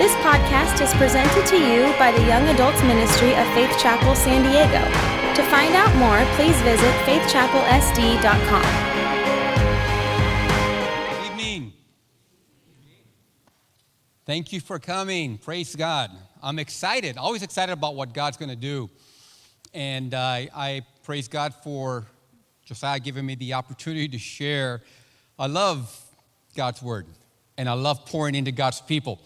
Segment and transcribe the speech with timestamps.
[0.00, 4.42] This podcast is presented to you by the Young Adults Ministry of Faith Chapel San
[4.42, 4.82] Diego.
[5.34, 8.62] To find out more, please visit faithchapelsd.com.
[11.10, 11.74] Good evening.
[14.24, 15.36] Thank you for coming.
[15.36, 16.10] Praise God.
[16.42, 18.88] I'm excited, always excited about what God's going to do.
[19.74, 22.06] And uh, I praise God for
[22.64, 24.80] Josiah giving me the opportunity to share.
[25.38, 25.94] I love
[26.56, 27.04] God's word,
[27.58, 29.20] and I love pouring into God's people.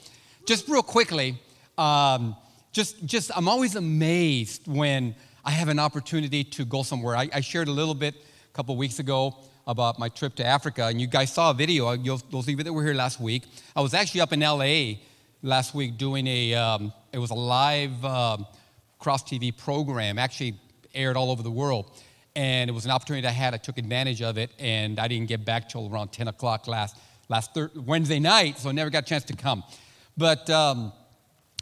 [0.46, 1.40] Just real quickly,
[1.78, 2.36] um,
[2.72, 7.16] just, just I'm always amazed when I have an opportunity to go somewhere.
[7.16, 10.86] I, I shared a little bit a couple weeks ago about my trip to Africa,
[10.86, 11.96] and you guys saw a video.
[11.96, 13.44] Those of you that were here last week,
[13.74, 14.96] I was actually up in LA
[15.42, 16.54] last week doing a.
[16.54, 18.36] Um, it was a live uh,
[18.98, 20.58] cross TV program, actually
[20.94, 21.90] aired all over the world,
[22.36, 23.54] and it was an opportunity I had.
[23.54, 26.98] I took advantage of it, and I didn't get back till around 10 o'clock last
[27.30, 29.64] last thir- Wednesday night, so I never got a chance to come.
[30.16, 30.92] But, um,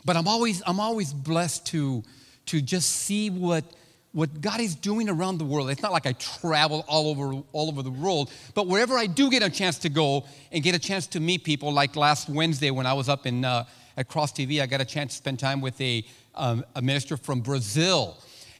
[0.04, 2.02] but I'm, always, I'm always blessed to,
[2.46, 3.64] to just see what,
[4.12, 5.70] what God is doing around the world.
[5.70, 9.30] It's not like I travel all over, all over the world, but wherever I do
[9.30, 12.70] get a chance to go and get a chance to meet people, like last Wednesday
[12.70, 13.64] when I was up in, uh,
[13.96, 17.16] at Cross TV, I got a chance to spend time with a, um, a minister
[17.16, 18.18] from Brazil.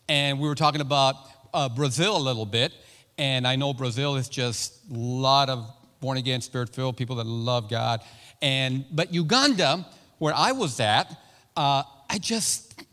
[0.08, 1.16] And we were talking about
[1.54, 2.72] uh, Brazil a little bit.
[3.18, 7.27] And I know Brazil is just a lot of born again, spirit filled people that
[7.27, 8.00] love God.
[8.42, 9.86] And, but Uganda,
[10.18, 11.10] where I was at,
[11.56, 12.84] uh, I just,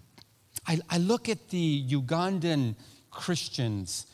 [0.65, 2.75] I, I look at the Ugandan
[3.11, 4.05] Christians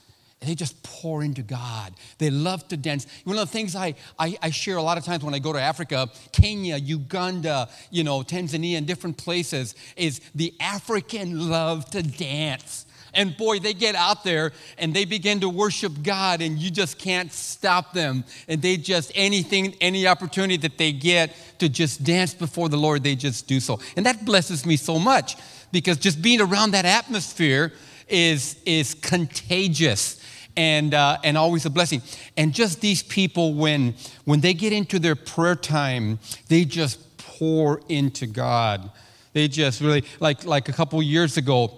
[0.45, 1.93] they just pour into God.
[2.17, 3.07] They love to dance.
[3.23, 5.51] One of the things I, I, I, share a lot of times when I go
[5.53, 12.03] to Africa, Kenya, Uganda, you know, Tanzania, and different places, is the African love to
[12.03, 12.84] dance.
[13.15, 16.99] And boy, they get out there and they begin to worship God, and you just
[16.99, 18.23] can't stop them.
[18.47, 23.03] And they just, anything, any opportunity that they get to just dance before the Lord,
[23.03, 23.79] they just do so.
[23.95, 25.37] And that blesses me so much
[25.71, 27.71] because just being around that atmosphere
[28.07, 30.21] is, is contagious
[30.57, 32.01] and, uh, and always a blessing.
[32.37, 37.81] And just these people, when, when they get into their prayer time, they just pour
[37.89, 38.91] into God.
[39.33, 41.73] They just really, like, like a couple years ago,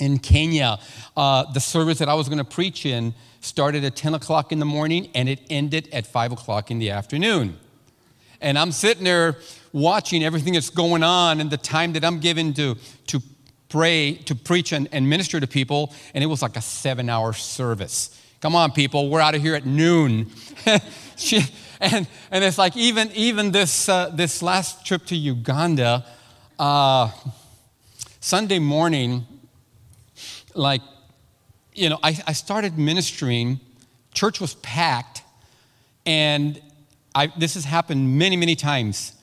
[0.00, 0.78] in Kenya.
[1.16, 4.58] Uh, the service that I was going to preach in started at 10 o'clock in
[4.58, 7.58] the morning and it ended at 5 o'clock in the afternoon.
[8.40, 9.36] And I'm sitting there
[9.72, 12.76] watching everything that's going on and the time that I'm given to,
[13.08, 13.22] to
[13.68, 17.32] pray, to preach and, and minister to people, and it was like a seven hour
[17.32, 18.16] service.
[18.40, 20.30] Come on, people, we're out of here at noon.
[20.66, 20.80] and,
[22.30, 26.06] and it's like even, even this, uh, this last trip to Uganda,
[26.58, 27.10] uh,
[28.20, 29.26] Sunday morning,
[30.54, 30.82] like,
[31.74, 33.60] you know, I, I started ministering,
[34.12, 35.22] church was packed,
[36.06, 36.60] and
[37.14, 39.14] I, this has happened many, many times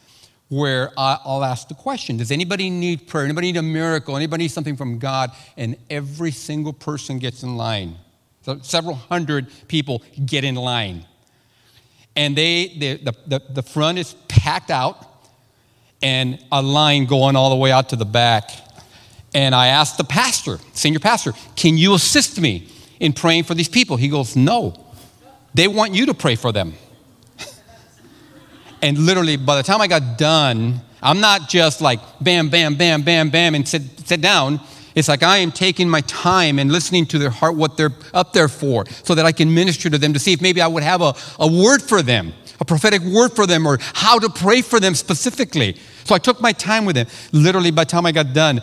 [0.49, 3.25] where I'll ask the question Does anybody need prayer?
[3.25, 4.15] Anybody need a miracle?
[4.15, 5.31] Anybody need something from God?
[5.57, 7.95] And every single person gets in line.
[8.43, 11.05] So several hundred people get in line.
[12.15, 15.05] And they, they the, the, the front is packed out,
[16.01, 18.51] and a line going all the way out to the back.
[19.33, 22.67] And I asked the pastor, senior pastor, can you assist me
[22.99, 23.97] in praying for these people?
[23.97, 24.73] He goes, no.
[25.53, 26.73] They want you to pray for them.
[28.81, 33.03] and literally, by the time I got done, I'm not just like bam, bam, bam,
[33.03, 34.59] bam, bam, and sit, sit down.
[34.95, 38.33] It's like I am taking my time and listening to their heart, what they're up
[38.33, 40.81] there for, so that I can minister to them to see if maybe I would
[40.81, 44.63] have a, a word for them, a prophetic word for them, or how to pray
[44.63, 45.77] for them specifically.
[46.03, 47.05] So I took my time with them.
[47.31, 48.61] Literally, by the time I got done,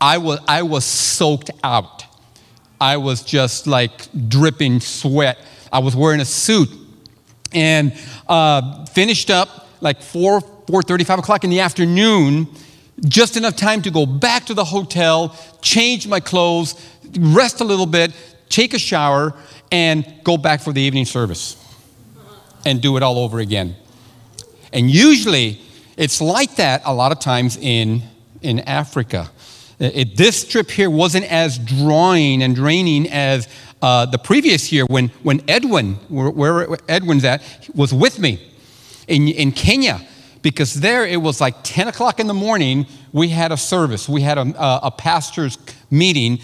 [0.00, 2.04] I was, I was soaked out.
[2.80, 5.38] I was just like dripping sweat.
[5.72, 6.68] I was wearing a suit
[7.52, 7.92] and
[8.28, 12.48] uh, finished up like 4, 4 35 o'clock in the afternoon,
[13.04, 16.74] just enough time to go back to the hotel, change my clothes,
[17.18, 18.12] rest a little bit,
[18.48, 19.34] take a shower,
[19.70, 21.56] and go back for the evening service
[22.64, 23.76] and do it all over again.
[24.72, 25.60] And usually
[25.96, 28.02] it's like that a lot of times in,
[28.42, 29.30] in Africa.
[29.78, 33.48] It, this trip here wasn't as drawing and draining as
[33.80, 37.42] uh, the previous year when, when Edwin, where, where, Edwin's at,
[37.74, 38.42] was with me
[39.06, 40.00] in, in Kenya.
[40.42, 44.08] Because there it was like 10 o'clock in the morning, we had a service.
[44.08, 45.58] We had a, a, a pastor's
[45.90, 46.38] meeting,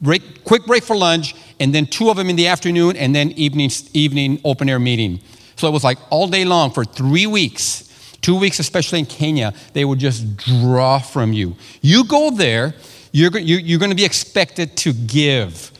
[0.00, 3.32] break, quick break for lunch, and then two of them in the afternoon, and then
[3.32, 5.20] evening, evening open air meeting.
[5.56, 7.93] So it was like all day long for three weeks
[8.24, 11.56] Two weeks, especially in Kenya, they will just draw from you.
[11.82, 12.72] You go there,
[13.12, 15.70] you're, you're going to be expected to give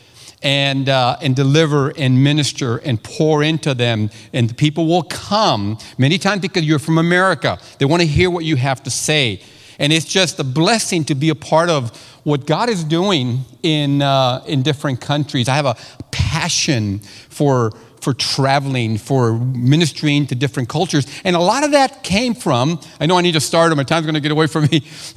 [0.42, 4.10] and, uh, and deliver and minister and pour into them.
[4.34, 7.58] And the people will come many times because you're from America.
[7.78, 9.40] They want to hear what you have to say.
[9.78, 14.02] And it's just a blessing to be a part of what God is doing in,
[14.02, 15.48] uh, in different countries.
[15.48, 15.76] I have a
[16.10, 17.72] passion for,
[18.04, 21.06] for traveling, for ministering to different cultures.
[21.24, 23.82] And a lot of that came from, I know I need to start, or my
[23.82, 24.86] time's going to get away from me.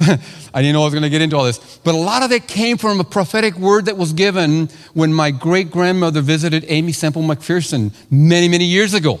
[0.54, 1.78] I didn't know I was going to get into all this.
[1.84, 5.30] But a lot of it came from a prophetic word that was given when my
[5.30, 9.20] great grandmother visited Aimee Semple McPherson many, many years ago.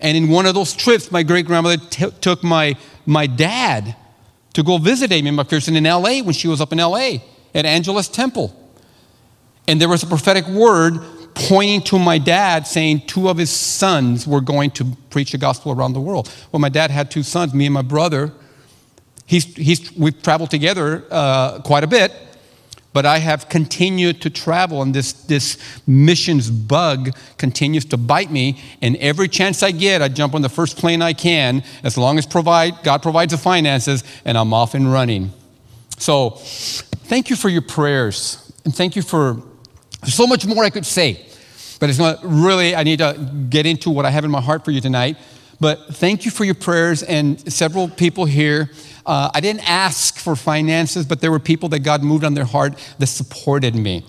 [0.00, 3.96] And in one of those trips, my great grandmother t- took my, my dad
[4.52, 7.16] to go visit Aimee McPherson in LA when she was up in LA
[7.56, 8.56] at Angelus Temple.
[9.66, 11.00] And there was a prophetic word
[11.34, 15.72] pointing to my dad saying two of his sons were going to preach the gospel
[15.72, 16.32] around the world.
[16.52, 18.32] Well, my dad had two sons, me and my brother.
[19.26, 22.12] He's, he's, we've traveled together uh, quite a bit.
[22.92, 28.60] But I have continued to travel, and this, this missions bug continues to bite me.
[28.82, 32.18] And every chance I get, I jump on the first plane I can, as long
[32.18, 35.30] as provide, God provides the finances, and I'm off and running.
[35.98, 39.40] So, thank you for your prayers, and thank you for
[40.00, 41.26] there's so much more I could say,
[41.78, 43.14] but it's not really, I need to
[43.48, 45.16] get into what I have in my heart for you tonight.
[45.60, 48.70] But thank you for your prayers, and several people here
[49.06, 52.44] uh, I didn't ask for finances, but there were people that God moved on their
[52.44, 54.04] heart that supported me.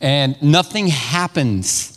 [0.00, 1.92] And nothing happens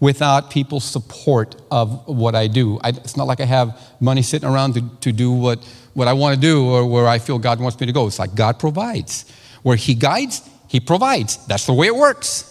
[0.00, 2.78] without people's support of what I do.
[2.82, 5.64] I, it's not like I have money sitting around to, to do what,
[5.94, 8.06] what I want to do or where I feel God wants me to go.
[8.06, 9.24] It's like God provides.
[9.62, 11.44] Where He guides, He provides.
[11.46, 12.50] That's the way it works.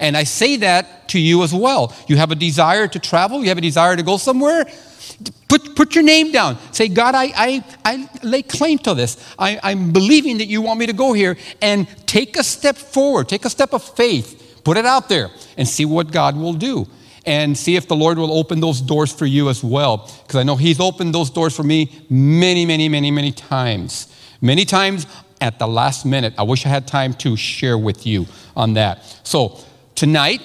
[0.00, 1.94] And I say that to you as well.
[2.08, 4.66] You have a desire to travel, you have a desire to go somewhere
[5.48, 6.58] Put, put your name down.
[6.72, 9.34] Say, God, I, I, I lay claim to this.
[9.38, 11.36] I, I'm believing that you want me to go here.
[11.62, 15.68] And take a step forward, take a step of faith, put it out there, and
[15.68, 16.88] see what God will do.
[17.26, 20.10] And see if the Lord will open those doors for you as well.
[20.22, 24.08] Because I know He's opened those doors for me many, many, many, many times.
[24.40, 25.06] Many times
[25.40, 26.34] at the last minute.
[26.36, 28.26] I wish I had time to share with you
[28.56, 29.04] on that.
[29.22, 29.58] So,
[29.94, 30.42] tonight,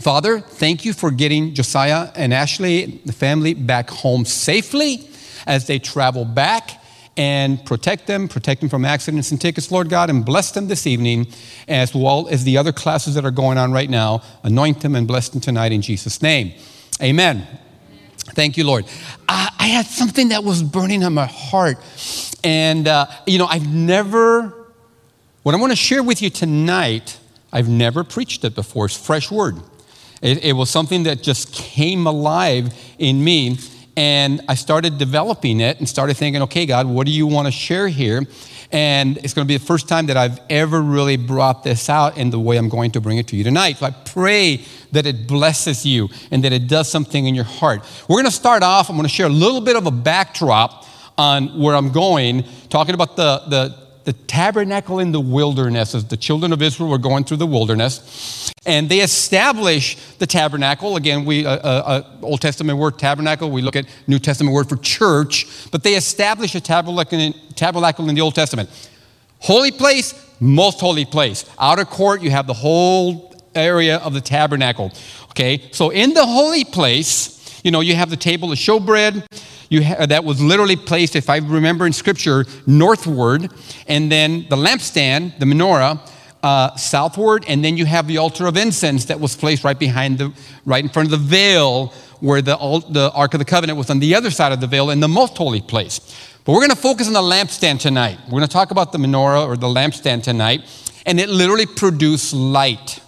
[0.00, 5.08] Father, thank you for getting Josiah and Ashley, the family, back home safely
[5.46, 6.70] as they travel back
[7.16, 10.86] and protect them, protect them from accidents and tickets, Lord God, and bless them this
[10.86, 11.26] evening,
[11.66, 14.22] as well as the other classes that are going on right now.
[14.44, 16.54] Anoint them and bless them tonight in Jesus' name.
[17.02, 17.46] Amen.
[18.34, 18.84] Thank you, Lord.
[19.28, 21.78] I, I had something that was burning on my heart.
[22.44, 24.54] And, uh, you know, I've never,
[25.42, 27.18] what I want to share with you tonight,
[27.52, 28.86] I've never preached it before.
[28.86, 29.56] It's fresh word.
[30.20, 33.58] It, it was something that just came alive in me.
[33.96, 37.52] And I started developing it and started thinking, okay, God, what do you want to
[37.52, 38.22] share here?
[38.70, 42.18] And it's going to be the first time that I've ever really brought this out
[42.18, 43.78] in the way I'm going to bring it to you tonight.
[43.78, 44.62] So I pray
[44.92, 47.82] that it blesses you and that it does something in your heart.
[48.08, 50.84] We're going to start off, I'm going to share a little bit of a backdrop
[51.16, 56.16] on where I'm going, talking about the, the the tabernacle in the wilderness as the
[56.16, 58.50] children of Israel were going through the wilderness.
[58.64, 60.96] And they establish the tabernacle.
[60.96, 63.50] Again, we uh, uh, uh, Old Testament word tabernacle.
[63.50, 65.46] We look at New Testament word for church.
[65.70, 68.70] But they establish a tabernacle in, tabernacle in the Old Testament.
[69.40, 71.44] Holy place, most holy place.
[71.58, 74.90] Outer court, you have the whole area of the tabernacle.
[75.32, 79.26] Okay, so in the holy place, you know, you have the table of showbread
[79.82, 83.50] ha- that was literally placed, if I remember in scripture, northward,
[83.86, 86.00] and then the lampstand, the menorah,
[86.42, 90.18] uh, southward, and then you have the altar of incense that was placed right behind
[90.18, 90.32] the,
[90.64, 91.88] right in front of the veil,
[92.20, 92.56] where the,
[92.90, 95.08] the Ark of the Covenant was on the other side of the veil in the
[95.08, 96.00] most holy place.
[96.44, 98.18] But we're going to focus on the lampstand tonight.
[98.24, 100.62] We're going to talk about the menorah or the lampstand tonight,
[101.04, 103.00] and it literally produced light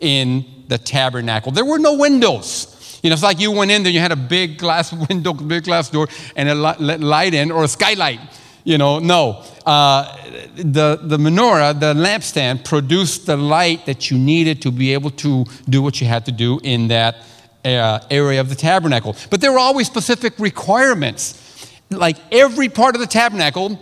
[0.00, 1.52] in the tabernacle.
[1.52, 2.73] There were no windows.
[3.04, 5.64] You know, it's like you went in there, you had a big glass window, big
[5.64, 8.18] glass door, and a light in, or a skylight.
[8.64, 9.44] You know, no.
[9.66, 10.16] Uh,
[10.56, 15.44] the, the menorah, the lampstand, produced the light that you needed to be able to
[15.68, 17.16] do what you had to do in that
[17.62, 19.14] uh, area of the tabernacle.
[19.28, 21.70] But there were always specific requirements.
[21.90, 23.78] Like every part of the tabernacle,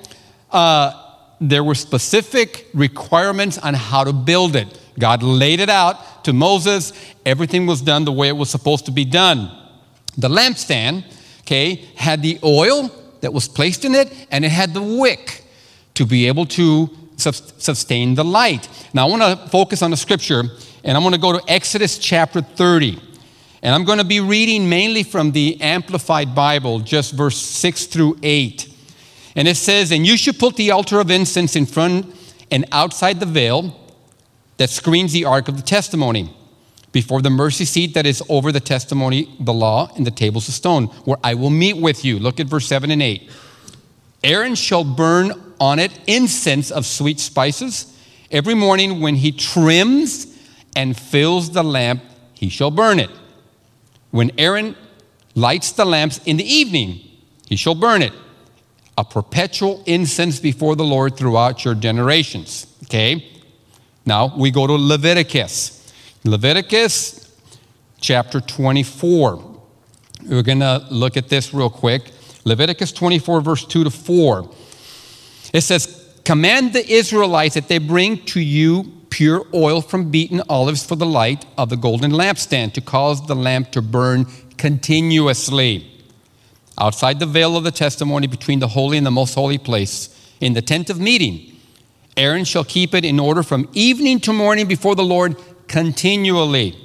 [0.50, 1.00] uh,
[1.41, 4.81] there were specific requirements on how to build it.
[4.99, 6.93] God laid it out to Moses.
[7.25, 9.50] Everything was done the way it was supposed to be done.
[10.17, 11.05] The lampstand,
[11.41, 15.45] okay, had the oil that was placed in it, and it had the wick
[15.95, 18.69] to be able to sustain the light.
[18.93, 20.43] Now, I want to focus on the scripture,
[20.85, 23.00] and I'm going to go to Exodus chapter 30.
[23.62, 28.19] And I'm going to be reading mainly from the Amplified Bible, just verse 6 through
[28.23, 28.69] 8.
[29.37, 32.12] And it says, And you should put the altar of incense in front
[32.50, 33.79] and outside the veil
[34.62, 36.33] that screens the ark of the testimony
[36.92, 40.54] before the mercy seat that is over the testimony, the law, and the tables of
[40.54, 42.21] stone, where I will meet with you.
[42.21, 43.28] Look at verse 7 and 8.
[44.23, 47.92] Aaron shall burn on it incense of sweet spices.
[48.31, 50.28] Every morning when he trims
[50.76, 53.11] and fills the lamp, he shall burn it.
[54.12, 54.76] When Aaron
[55.35, 57.00] lights the lamps in the evening,
[57.49, 58.12] he shall burn it.
[58.97, 62.69] A perpetual incense before the Lord throughout your generations.
[62.85, 63.32] Okay?
[64.05, 65.93] Now we go to Leviticus.
[66.25, 67.33] Leviticus
[68.01, 69.61] chapter 24.
[70.25, 72.11] We're going to look at this real quick.
[72.45, 74.51] Leviticus 24, verse 2 to 4.
[75.53, 80.85] It says, Command the Israelites that they bring to you pure oil from beaten olives
[80.85, 84.25] for the light of the golden lampstand to cause the lamp to burn
[84.57, 85.87] continuously.
[86.79, 90.09] Outside the veil of the testimony between the holy and the most holy place,
[90.41, 91.52] in the tent of meeting,
[92.16, 96.76] Aaron shall keep it in order from evening to morning before the Lord continually.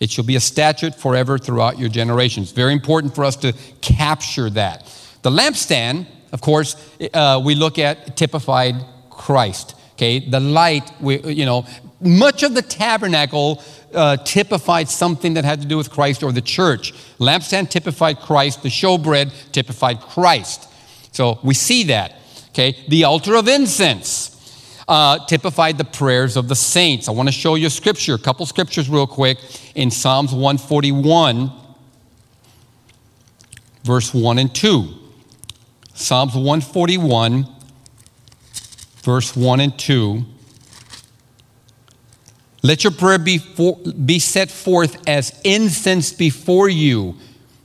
[0.00, 2.50] It shall be a statute forever throughout your generations.
[2.50, 4.84] Very important for us to capture that.
[5.22, 6.74] The lampstand, of course,
[7.14, 8.74] uh, we look at typified
[9.10, 9.76] Christ.
[9.92, 11.66] Okay, the light, we, you know,
[12.00, 13.62] much of the tabernacle
[13.94, 16.92] uh, typified something that had to do with Christ or the church.
[17.18, 20.68] Lampstand typified Christ, the showbread typified Christ.
[21.12, 22.16] So we see that.
[22.52, 24.32] Okay, the altar of incense
[24.86, 27.08] uh, typified the prayers of the saints.
[27.08, 29.38] I want to show you a scripture, a couple scriptures real quick
[29.74, 31.50] in Psalms 141,
[33.84, 34.88] verse 1 and 2.
[35.94, 37.46] Psalms 141,
[39.02, 40.24] verse 1 and 2.
[42.62, 47.16] Let your prayer be, for, be set forth as incense before you,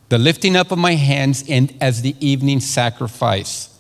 [0.08, 3.77] the lifting up of my hands, and as the evening sacrifice.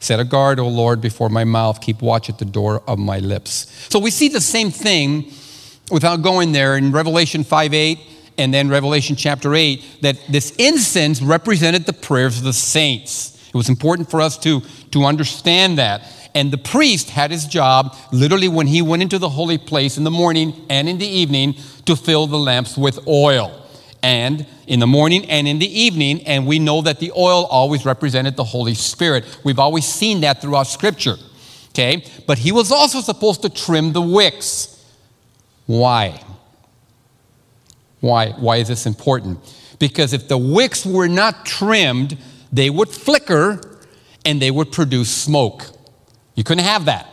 [0.00, 1.80] Set a guard, O Lord, before my mouth.
[1.80, 3.66] Keep watch at the door of my lips.
[3.90, 5.32] So we see the same thing
[5.90, 7.98] without going there in Revelation 5 8
[8.38, 13.32] and then Revelation chapter 8 that this incense represented the prayers of the saints.
[13.48, 14.60] It was important for us to,
[14.90, 16.12] to understand that.
[16.34, 20.04] And the priest had his job, literally, when he went into the holy place in
[20.04, 21.54] the morning and in the evening,
[21.86, 23.62] to fill the lamps with oil
[24.02, 26.22] and in the morning and in the evening.
[26.26, 29.24] And we know that the oil always represented the Holy Spirit.
[29.44, 31.16] We've always seen that throughout Scripture.
[31.70, 32.04] Okay?
[32.26, 34.84] But he was also supposed to trim the wicks.
[35.66, 36.22] Why?
[38.00, 38.30] Why?
[38.30, 39.40] Why is this important?
[39.78, 42.16] Because if the wicks were not trimmed,
[42.52, 43.60] they would flicker
[44.24, 45.64] and they would produce smoke.
[46.34, 47.06] You couldn't have that.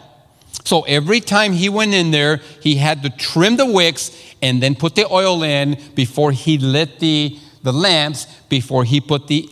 [0.65, 4.75] So every time he went in there, he had to trim the wicks and then
[4.75, 9.50] put the oil in before he lit the, the lamps, before he put the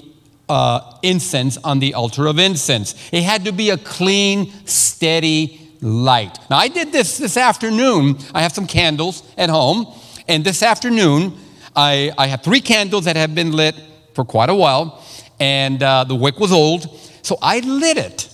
[0.48, 2.94] uh, incense on the altar of incense.
[3.12, 6.38] It had to be a clean, steady light.
[6.50, 8.18] Now, I did this this afternoon.
[8.34, 9.88] I have some candles at home,
[10.28, 11.38] and this afternoon,
[11.76, 13.76] I, I have three candles that have been lit
[14.14, 15.04] for quite a while,
[15.40, 18.28] and uh, the wick was old, so I lit it.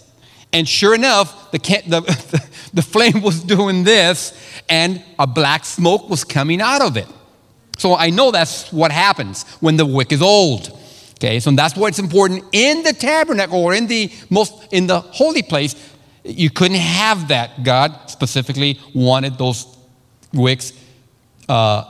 [0.53, 4.34] And sure enough, the, the, the flame was doing this,
[4.69, 7.07] and a black smoke was coming out of it.
[7.77, 10.77] So I know that's what happens when the wick is old.
[11.15, 15.00] Okay, so that's why it's important in the tabernacle or in the most in the
[15.00, 15.75] holy place.
[16.24, 17.63] You couldn't have that.
[17.63, 19.77] God specifically wanted those
[20.34, 20.74] wicks
[21.50, 21.86] uh,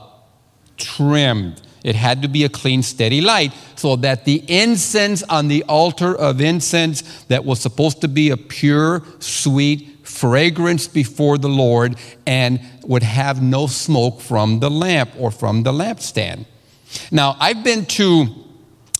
[0.77, 1.61] trimmed.
[1.83, 6.15] It had to be a clean, steady light so that the incense on the altar
[6.15, 11.95] of incense that was supposed to be a pure, sweet fragrance before the Lord
[12.25, 16.45] and would have no smoke from the lamp or from the lampstand.
[17.11, 18.27] Now, I've been to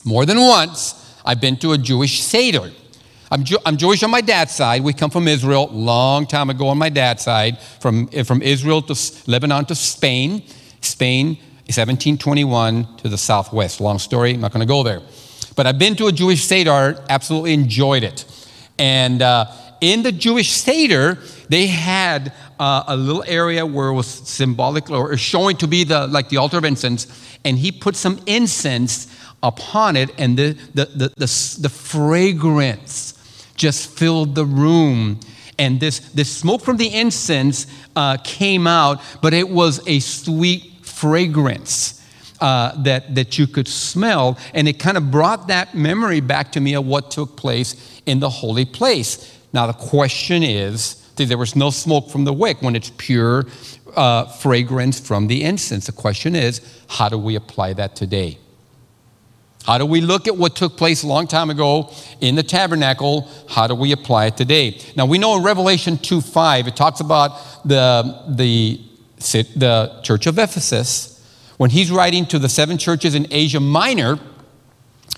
[0.05, 0.93] more than once,
[1.25, 2.71] I've been to a Jewish Seder.
[3.29, 4.83] I'm, I'm, Jewish on my dad's side.
[4.83, 8.95] We come from Israel long time ago on my dad's side, from, from Israel to
[9.29, 10.43] Lebanon to Spain.
[10.79, 13.81] Spain, 1721 to the southwest.
[13.81, 15.01] Long story, I'm not going to go there.
[15.57, 18.23] But I've been to a Jewish Seder, absolutely enjoyed it.
[18.79, 19.47] And uh,
[19.81, 21.17] in the Jewish Seder,
[21.49, 26.07] they had uh, a little area where it was symbolic or showing to be the
[26.07, 27.07] like the altar of incense,
[27.45, 29.07] and he put some incense
[29.43, 33.13] upon it, and the the the, the, the fragrance
[33.55, 35.19] just filled the room.
[35.59, 37.65] And this, this smoke from the incense
[37.95, 41.95] uh, came out, but it was a sweet fragrance.
[42.39, 46.59] Uh, that, that you could smell, and it kind of brought that memory back to
[46.59, 49.36] me of what took place in the holy place.
[49.53, 53.47] Now, the question is there was no smoke from the wick when it's pure
[53.95, 55.87] uh, fragrance from the incense.
[55.87, 58.37] The question is how do we apply that today?
[59.65, 63.29] How do we look at what took place a long time ago in the tabernacle?
[63.49, 64.79] How do we apply it today?
[64.95, 67.31] Now, we know in Revelation 2 5, it talks about
[67.67, 68.79] the, the,
[69.17, 71.13] the church of Ephesus.
[71.57, 74.19] When he's writing to the seven churches in Asia Minor,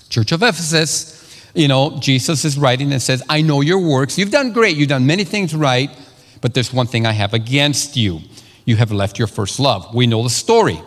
[0.08, 1.19] church of Ephesus,
[1.54, 4.18] you know, Jesus is writing and says, I know your works.
[4.18, 4.76] You've done great.
[4.76, 5.90] You've done many things right,
[6.40, 8.20] but there's one thing I have against you.
[8.64, 9.94] You have left your first love.
[9.94, 10.80] We know the story.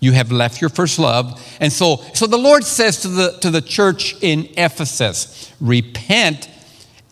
[0.00, 1.40] You have left your first love.
[1.60, 6.48] And so, so the Lord says to the, to the church in Ephesus, repent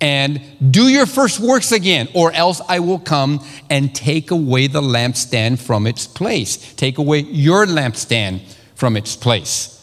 [0.00, 0.40] and
[0.70, 5.58] do your first works again, or else I will come and take away the lampstand
[5.58, 6.72] from its place.
[6.74, 8.40] Take away your lampstand
[8.74, 9.74] from its place.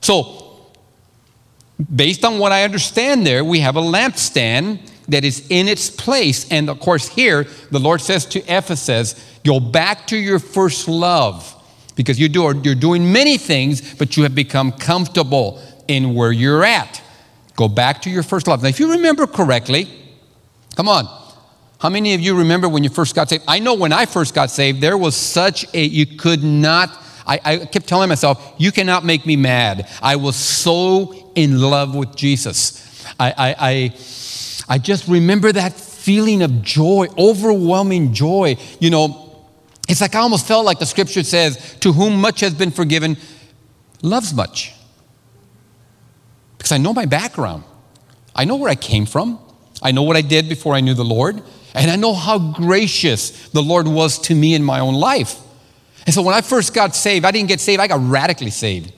[0.00, 0.47] So,
[1.94, 6.50] based on what I understand there, we have a lampstand that is in its place.
[6.50, 11.54] And of course, here, the Lord says to Ephesus, go back to your first love
[11.96, 16.64] because you do, you're doing many things, but you have become comfortable in where you're
[16.64, 17.02] at.
[17.56, 18.62] Go back to your first love.
[18.62, 19.88] Now, if you remember correctly,
[20.76, 21.06] come on.
[21.80, 23.44] How many of you remember when you first got saved?
[23.48, 26.90] I know when I first got saved, there was such a, you could not,
[27.26, 29.88] I, I kept telling myself, you cannot make me mad.
[30.02, 33.04] I was so in love with Jesus.
[33.18, 33.94] I, I, I,
[34.68, 38.56] I just remember that feeling of joy, overwhelming joy.
[38.80, 39.46] You know,
[39.88, 43.16] it's like I almost felt like the scripture says, to whom much has been forgiven,
[44.02, 44.74] loves much
[46.58, 47.64] because I know my background.
[48.34, 49.38] I know where I came from.
[49.80, 51.40] I know what I did before I knew the Lord.
[51.74, 55.38] And I know how gracious the Lord was to me in my own life.
[56.04, 58.92] And so when I first got saved, I didn't get saved, I got radically saved.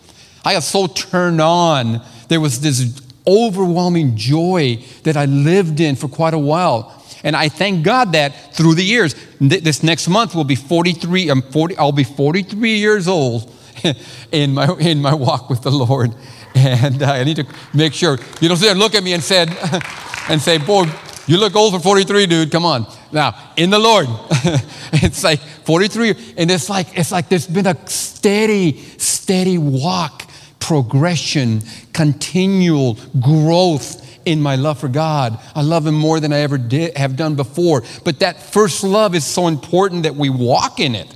[0.45, 2.03] I got so turned on.
[2.31, 6.97] There was this overwhelming joy that I lived in for quite a while.
[7.25, 11.43] And I thank God that through the years, this next month will be 43, I'm
[11.43, 13.53] 40, I'll be 43 years old
[14.33, 16.15] in my, in my walk with the Lord.
[16.55, 19.23] And I need to make sure you don't sit there and look at me and
[19.23, 19.51] said
[20.29, 20.87] and say, boy,
[21.27, 22.53] you look old for 43, dude.
[22.53, 22.87] Come on.
[23.11, 24.07] Now, in the Lord,
[24.93, 30.27] it's like 43, and it's like it's like there's been a steady, steady walk,
[30.61, 31.63] progression,
[32.01, 35.39] continual growth in my love for God.
[35.55, 37.83] I love Him more than I ever did have done before.
[38.05, 41.15] But that first love is so important that we walk in it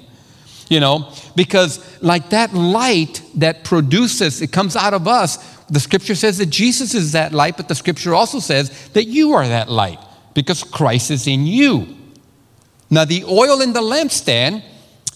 [0.70, 5.36] you know, because like that light that produces, it comes out of us.
[5.66, 9.34] The scripture says that Jesus is that light, but the scripture also says that you
[9.34, 9.98] are that light
[10.32, 11.86] because Christ is in you.
[12.90, 14.62] Now, the oil in the lampstand,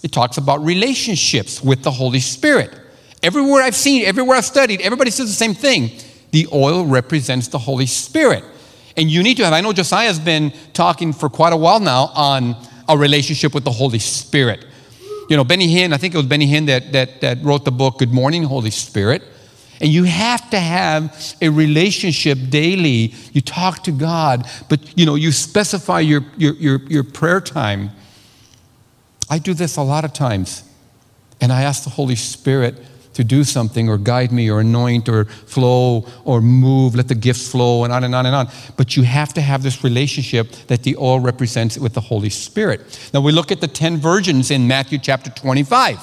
[0.03, 2.79] it talks about relationships with the Holy Spirit.
[3.23, 5.91] Everywhere I've seen, everywhere I've studied, everybody says the same thing.
[6.31, 8.45] The oil represents the Holy Spirit.
[8.97, 12.11] And you need to have, I know Josiah's been talking for quite a while now
[12.15, 12.57] on
[12.89, 14.65] a relationship with the Holy Spirit.
[15.29, 17.71] You know, Benny Hinn, I think it was Benny Hinn that, that, that wrote the
[17.71, 19.23] book, Good Morning, Holy Spirit.
[19.81, 23.15] And you have to have a relationship daily.
[23.33, 27.91] You talk to God, but you know, you specify your, your, your, your prayer time.
[29.31, 30.65] I do this a lot of times.
[31.41, 32.75] And I ask the Holy Spirit,
[33.19, 37.51] to do something or guide me or anoint or flow or move, let the gifts
[37.51, 38.49] flow and on and on and on.
[38.77, 43.11] But you have to have this relationship that the oil represents with the Holy Spirit.
[43.13, 45.99] Now we look at the 10 virgins in Matthew chapter 25.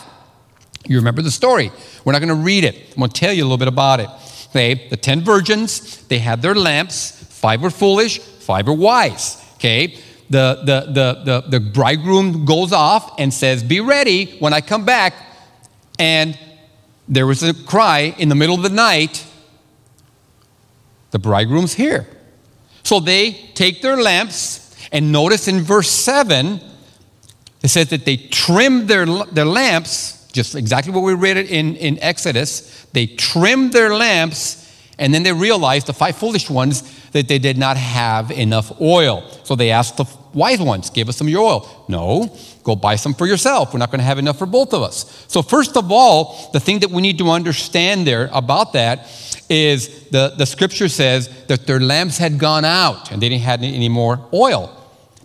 [0.88, 1.71] You remember the story.
[2.04, 2.75] We're not going to read it.
[2.89, 4.10] I'm going to tell you a little bit about it.
[4.49, 7.12] Okay, the 10 virgins, they had their lamps.
[7.12, 9.41] Five were foolish, five were wise.
[9.56, 9.97] Okay,
[10.30, 14.84] the, the, the, the, the bridegroom goes off and says, Be ready when I come
[14.84, 15.13] back.
[15.97, 16.38] And
[17.07, 19.25] there was a cry in the middle of the night
[21.15, 22.05] the bridegroom's here.
[22.83, 26.59] So they take their lamps, and notice in verse 7,
[27.63, 31.77] it says that they trimmed their, their lamps, just exactly what we read it in,
[31.77, 32.85] in Exodus.
[32.91, 34.61] They trimmed their lamps,
[34.99, 39.23] and then they realized, the five foolish ones, that they did not have enough oil.
[39.45, 40.03] So they asked the
[40.36, 41.86] wise ones, Give us some of your oil.
[41.88, 43.74] No, go buy some for yourself.
[43.74, 45.26] We're not going to have enough for both of us.
[45.28, 49.08] So, first of all, the thing that we need to understand there about that
[49.50, 53.63] is the, the scripture says that their lamps had gone out and they didn't have
[53.63, 54.71] any more oil.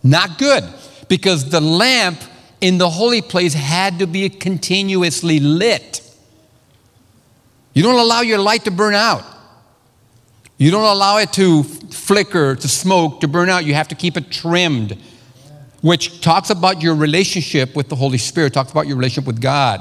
[0.03, 0.65] Not good,
[1.09, 2.21] because the lamp
[2.61, 6.03] in the holy place had to be continuously lit.
[7.75, 9.25] You don't allow your light to burn out.
[10.61, 13.65] You don't allow it to flicker, to smoke, to burn out.
[13.65, 14.95] You have to keep it trimmed,
[15.81, 19.81] which talks about your relationship with the Holy Spirit, talks about your relationship with God.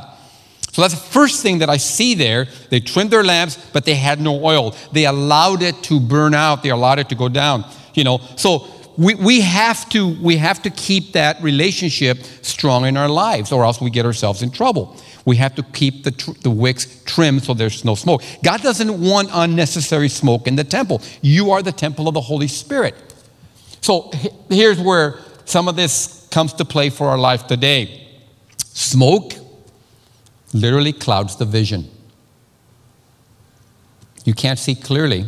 [0.72, 2.48] So that's the first thing that I see there.
[2.70, 4.74] They trimmed their lamps, but they had no oil.
[4.94, 6.64] They allowed it to burn out.
[6.64, 7.66] They allowed it to go down.
[7.94, 8.66] You know, so
[8.98, 13.66] we, we have to we have to keep that relationship strong in our lives, or
[13.66, 14.96] else we get ourselves in trouble.
[15.30, 18.24] We have to keep the, tr- the wicks trimmed so there's no smoke.
[18.44, 21.04] God doesn't want unnecessary smoke in the temple.
[21.22, 22.96] You are the temple of the Holy Spirit.
[23.82, 24.10] So
[24.50, 28.08] here's where some of this comes to play for our life today.
[28.58, 29.34] Smoke
[30.52, 31.92] literally clouds the vision.
[34.26, 35.28] You can't see clearly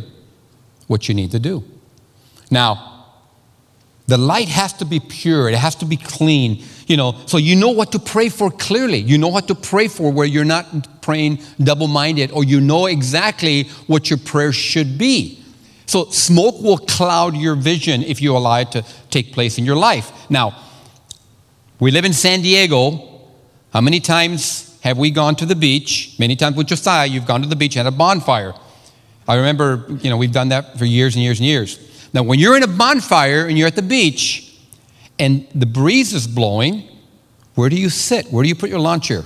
[0.88, 1.62] what you need to do.
[2.50, 2.91] Now,
[4.12, 7.56] the light has to be pure, it has to be clean, you know, so you
[7.56, 8.98] know what to pray for clearly.
[8.98, 12.84] You know what to pray for where you're not praying double minded, or you know
[12.84, 15.42] exactly what your prayer should be.
[15.86, 19.76] So, smoke will cloud your vision if you allow it to take place in your
[19.76, 20.12] life.
[20.28, 20.58] Now,
[21.80, 23.18] we live in San Diego.
[23.72, 26.16] How many times have we gone to the beach?
[26.18, 28.52] Many times with Josiah, you've gone to the beach and had a bonfire.
[29.26, 31.78] I remember, you know, we've done that for years and years and years.
[32.12, 34.58] Now, when you're in a bonfire and you're at the beach
[35.18, 36.88] and the breeze is blowing,
[37.54, 38.26] where do you sit?
[38.26, 39.24] Where do you put your lawn chair?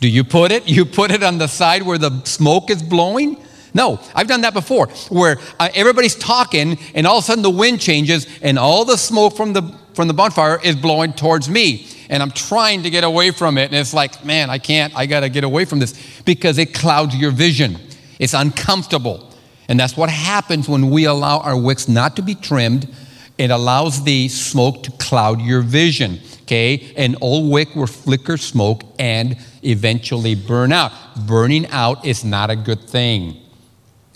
[0.00, 0.68] Do you put it?
[0.68, 3.36] You put it on the side where the smoke is blowing?
[3.74, 7.50] No, I've done that before, where uh, everybody's talking, and all of a sudden the
[7.50, 9.62] wind changes, and all the smoke from the
[9.94, 13.64] from the bonfire is blowing towards me, and I'm trying to get away from it,
[13.64, 14.96] and it's like, man, I can't.
[14.96, 17.78] I got to get away from this because it clouds your vision.
[18.18, 19.27] It's uncomfortable.
[19.68, 22.88] And that's what happens when we allow our wicks not to be trimmed.
[23.36, 26.20] It allows the smoke to cloud your vision.
[26.42, 26.92] Okay?
[26.96, 30.92] An old wick will flicker smoke and eventually burn out.
[31.26, 33.36] Burning out is not a good thing.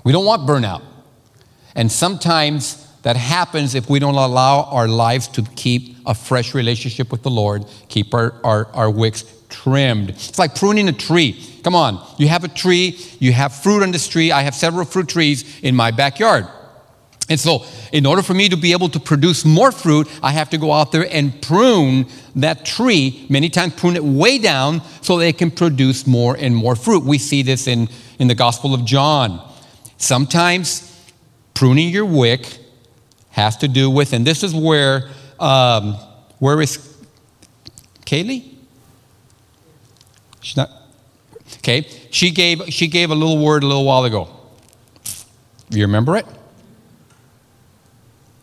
[0.05, 0.83] We don't want burnout.
[1.75, 7.12] And sometimes that happens if we don't allow our lives to keep a fresh relationship
[7.12, 10.11] with the Lord, keep our, our, our wicks trimmed.
[10.11, 11.41] It's like pruning a tree.
[11.62, 14.33] Come on, you have a tree, you have fruit on this tree.
[14.33, 16.49] I have several fruit trees in my backyard.
[17.29, 20.51] And so, in order for me to be able to produce more fruit, I have
[20.51, 25.17] to go out there and prune that tree, many times prune it way down so
[25.17, 27.05] they can produce more and more fruit.
[27.05, 27.88] We see this in,
[28.19, 29.41] in the Gospel of John.
[29.99, 30.88] Sometimes
[31.55, 32.59] pruning your wick
[33.31, 35.95] has to do with, and this is where, um,
[36.38, 36.77] where is
[38.05, 38.52] Kaylee?
[40.42, 40.70] She's not.
[41.59, 44.28] Okay, she gave she gave a little word a little while ago.
[45.70, 46.26] You remember it?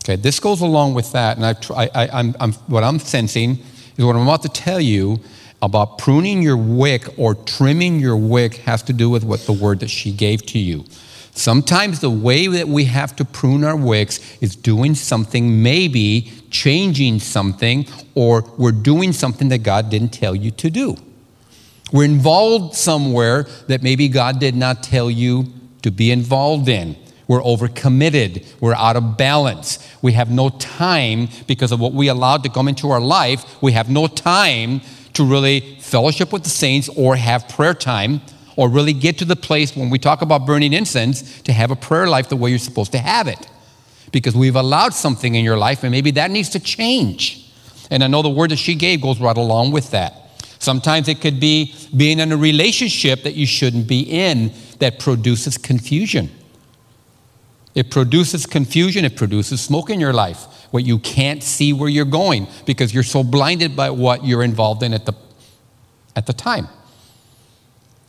[0.04, 1.56] Okay, this goes along with that, and I,
[1.94, 3.60] I, I'm, I'm, what I'm sensing
[3.96, 5.20] is what I'm about to tell you
[5.62, 9.82] about pruning your wick or trimming your wick has to do with what the word
[9.82, 10.86] that she gave to you.
[11.32, 17.20] Sometimes the way that we have to prune our wicks is doing something, maybe changing
[17.20, 17.86] something,
[18.16, 20.98] or we're doing something that God didn't tell you to do.
[21.92, 25.46] We're involved somewhere that maybe God did not tell you
[25.82, 26.96] to be involved in.
[27.28, 28.46] We're overcommitted.
[28.60, 29.88] We're out of balance.
[30.02, 33.62] We have no time because of what we allowed to come into our life.
[33.62, 34.82] We have no time
[35.14, 38.22] to really fellowship with the saints or have prayer time
[38.56, 41.76] or really get to the place when we talk about burning incense to have a
[41.76, 43.48] prayer life the way you're supposed to have it.
[44.12, 47.48] Because we've allowed something in your life and maybe that needs to change.
[47.92, 50.19] And I know the word that she gave goes right along with that.
[50.60, 55.58] Sometimes it could be being in a relationship that you shouldn't be in that produces
[55.58, 56.30] confusion.
[57.76, 62.06] It produces confusion, it produces smoke in your life where you can't see where you're
[62.06, 65.14] going because you're so blinded by what you're involved in at the,
[66.16, 66.68] at the time.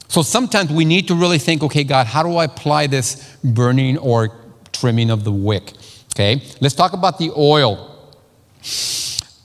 [0.09, 3.97] So sometimes we need to really think okay, God, how do I apply this burning
[3.99, 4.37] or
[4.73, 5.73] trimming of the wick?
[6.15, 7.87] Okay, let's talk about the oil.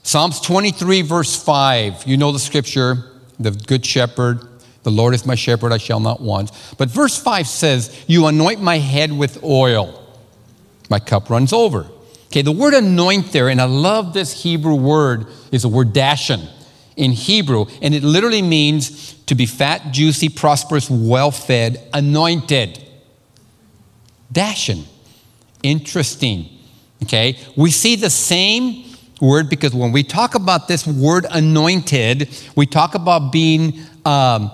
[0.06, 2.04] Psalms 23, verse 5.
[2.06, 4.40] You know the scripture, the good shepherd,
[4.84, 6.52] the Lord is my shepherd, I shall not want.
[6.78, 10.00] But verse 5 says, You anoint my head with oil,
[10.92, 11.88] my cup runs over.
[12.28, 16.48] Okay, the word anoint there, and I love this Hebrew word, is the word dashan
[16.96, 22.80] in Hebrew, and it literally means to be fat, juicy, prosperous, well fed, anointed.
[24.32, 24.84] Dashan.
[25.64, 26.48] Interesting.
[27.02, 28.85] Okay, we see the same
[29.22, 34.52] word because when we talk about this word anointed, we talk about being um,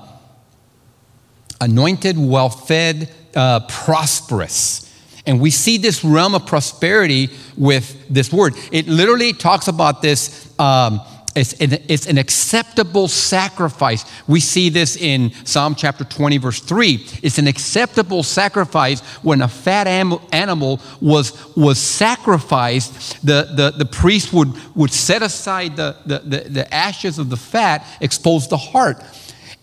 [1.59, 4.87] anointed, well fed, uh, prosperous.
[5.25, 8.55] And we see this realm of prosperity with this word.
[8.71, 11.01] It literally talks about this um,
[11.35, 14.03] it's an, it's an, acceptable sacrifice.
[14.27, 17.05] We see this in Psalm chapter 20, verse 3.
[17.23, 23.25] It's an acceptable sacrifice when a fat animal was, was sacrificed.
[23.25, 27.37] The, the, the priest would, would set aside the, the, the, the ashes of the
[27.37, 29.01] fat, expose the heart.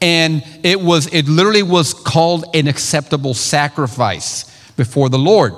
[0.00, 4.44] And it, was, it literally was called an acceptable sacrifice
[4.76, 5.54] before the Lord.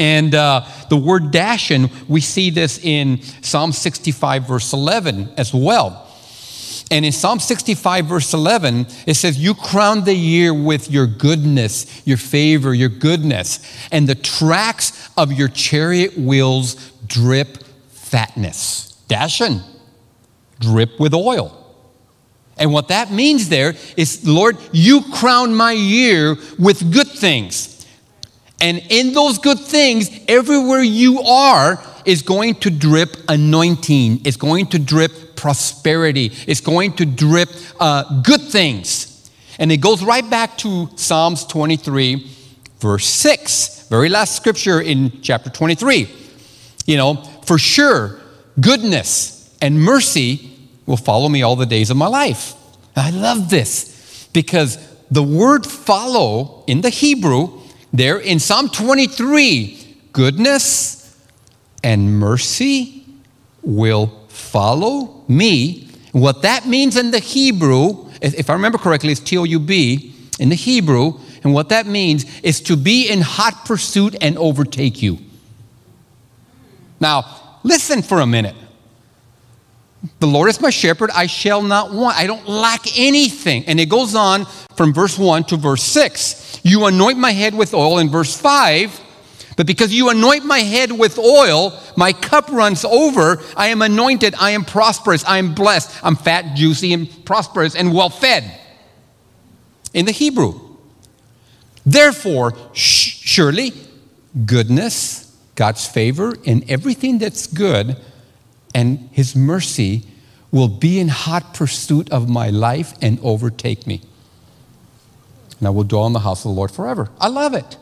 [0.00, 6.08] And uh, the word dashan, we see this in Psalm 65, verse 11 as well.
[6.90, 12.02] And in Psalm 65, verse 11, it says, You crown the year with your goodness,
[12.06, 13.60] your favor, your goodness,
[13.92, 19.04] and the tracks of your chariot wheels drip fatness.
[19.06, 19.62] Dashan,
[20.60, 21.56] drip with oil.
[22.56, 27.79] And what that means there is, Lord, you crown my year with good things.
[28.60, 34.66] And in those good things, everywhere you are is going to drip anointing, it's going
[34.68, 39.30] to drip prosperity, it's going to drip uh, good things.
[39.58, 42.30] And it goes right back to Psalms 23,
[42.78, 46.08] verse 6, very last scripture in chapter 23.
[46.86, 48.20] You know, for sure,
[48.60, 50.50] goodness and mercy
[50.86, 52.54] will follow me all the days of my life.
[52.96, 54.78] I love this because
[55.10, 57.59] the word follow in the Hebrew,
[57.92, 61.16] there in Psalm 23, goodness
[61.82, 63.04] and mercy
[63.62, 65.88] will follow me.
[66.12, 70.14] What that means in the Hebrew, if I remember correctly, it's T O U B
[70.38, 75.02] in the Hebrew, and what that means is to be in hot pursuit and overtake
[75.02, 75.18] you.
[77.00, 78.56] Now, listen for a minute.
[80.18, 82.16] The Lord is my shepherd, I shall not want.
[82.16, 83.66] I don't lack anything.
[83.66, 86.60] And it goes on from verse 1 to verse 6.
[86.62, 88.98] You anoint my head with oil in verse 5.
[89.56, 93.42] But because you anoint my head with oil, my cup runs over.
[93.56, 94.34] I am anointed.
[94.38, 95.22] I am prosperous.
[95.26, 96.02] I am blessed.
[96.02, 98.58] I'm fat, juicy, and prosperous and well fed.
[99.92, 100.58] In the Hebrew.
[101.84, 103.74] Therefore, sh- surely
[104.46, 107.98] goodness, God's favor, and everything that's good
[108.74, 110.04] and His mercy
[110.50, 114.02] will be in hot pursuit of my life and overtake me.
[115.58, 117.10] And I will dwell in the house of the Lord forever.
[117.20, 117.76] I love it.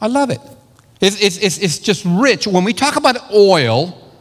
[0.00, 0.40] I love it.
[1.00, 2.46] It's, it's, it's, it's just rich.
[2.46, 4.12] When we talk about oil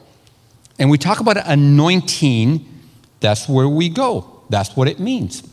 [0.80, 2.66] and we talk about anointing,
[3.20, 4.44] that's where we go.
[4.50, 5.44] That's what it means.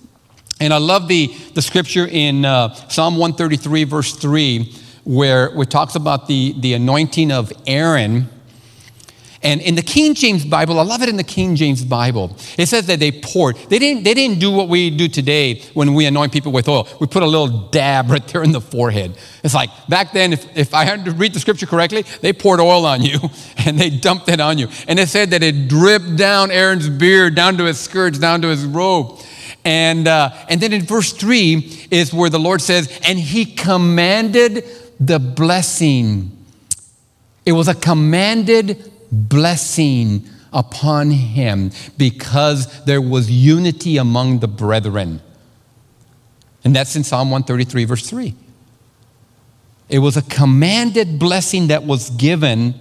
[0.60, 4.72] And I love the, the scripture in uh, Psalm 133, verse 3,
[5.04, 8.28] where it talks about the, the anointing of Aaron
[9.44, 12.34] and in the King James Bible, I love it in the King James Bible.
[12.56, 13.56] It says that they poured.
[13.68, 16.88] They didn't, they didn't do what we do today when we anoint people with oil.
[16.98, 19.18] We put a little dab right there in the forehead.
[19.44, 22.58] It's like back then, if, if I had to read the scripture correctly, they poured
[22.58, 23.18] oil on you
[23.58, 24.68] and they dumped it on you.
[24.88, 28.48] And it said that it dripped down Aaron's beard, down to his skirts, down to
[28.48, 29.20] his robe.
[29.62, 34.64] And, uh, and then in verse 3 is where the Lord says, and he commanded
[34.98, 36.30] the blessing.
[37.44, 45.20] It was a commanded blessing upon him because there was unity among the brethren.
[46.64, 48.34] And that's in Psalm 133, verse 3.
[49.88, 52.74] It was a commanded blessing that was given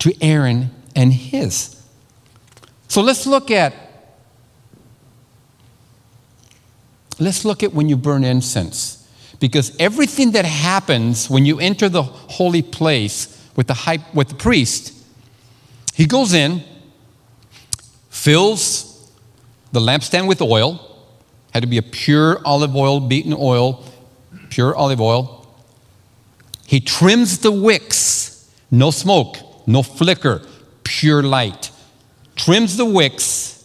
[0.00, 1.82] to Aaron and his.
[2.88, 3.74] So let's look at
[7.18, 9.08] let's look at when you burn incense
[9.40, 14.34] because everything that happens when you enter the holy place with the, high, with the
[14.34, 14.92] priest.
[15.94, 16.62] He goes in,
[18.10, 19.10] fills
[19.72, 20.82] the lampstand with oil,
[21.52, 23.84] had to be a pure olive oil, beaten oil,
[24.50, 25.46] pure olive oil.
[26.66, 30.42] He trims the wicks, no smoke, no flicker,
[30.84, 31.70] pure light.
[32.34, 33.64] Trims the wicks,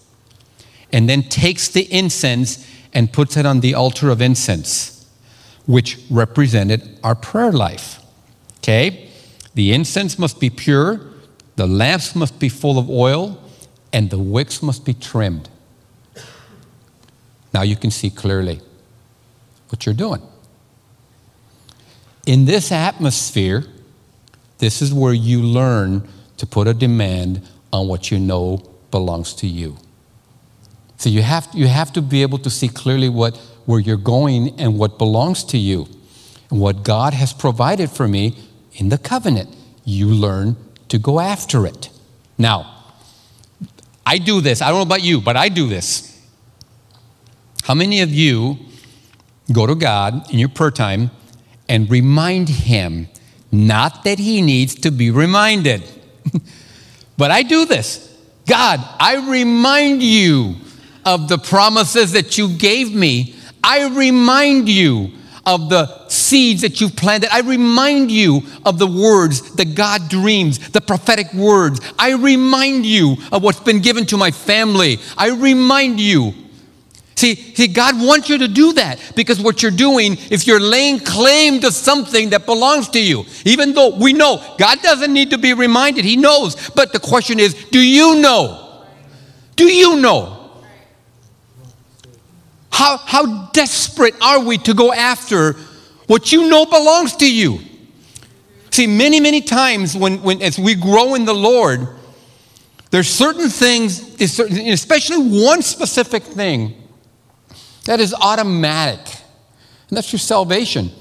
[0.94, 5.10] and then takes the incense and puts it on the altar of incense,
[5.66, 8.00] which represented our prayer life.
[8.60, 9.11] Okay?
[9.54, 11.02] The incense must be pure,
[11.56, 13.42] the lamps must be full of oil,
[13.92, 15.50] and the wicks must be trimmed.
[17.54, 18.62] Now you can see clearly
[19.70, 20.22] what you're doing.
[22.26, 23.66] In this atmosphere,
[24.60, 29.48] this is where you learn to put a demand on what you know belongs to
[29.48, 29.78] you.
[30.98, 33.36] So you have, you have to be able to see clearly what,
[33.66, 35.88] where you're going and what belongs to you.
[36.52, 38.38] And what God has provided for me
[38.82, 41.92] in the covenant, you learn to go after it.
[42.40, 42.84] Now,
[44.08, 44.60] I do this.
[44.60, 46.20] I don't know about you, but I do this.
[47.62, 48.58] How many of you
[49.54, 51.12] go to God in your prayer time
[51.70, 53.08] and remind Him,
[53.52, 55.84] not that He needs to be reminded,
[57.18, 58.18] but I do this.
[58.48, 60.56] God, I remind you
[61.06, 63.36] of the promises that you gave me.
[63.64, 65.12] I remind you
[65.46, 67.34] of the seeds that you've planted.
[67.34, 71.80] I remind you of the words that God dreams, the prophetic words.
[71.98, 75.00] I remind you of what's been given to my family.
[75.18, 76.34] I remind you.
[77.16, 81.00] See, see, God wants you to do that because what you're doing is you're laying
[81.00, 83.26] claim to something that belongs to you.
[83.46, 86.70] Even though we know God doesn't need to be reminded, He knows.
[86.70, 88.86] But the question is, do you know?
[89.56, 90.41] Do you know?
[92.72, 95.54] How, how desperate are we to go after
[96.08, 97.60] what you know belongs to you?
[98.72, 101.88] See, many, many times when, when as we grow in the Lord,
[102.90, 106.76] there's certain things, especially one specific thing,
[107.86, 109.00] that is automatic,
[109.90, 110.92] and that's your salvation.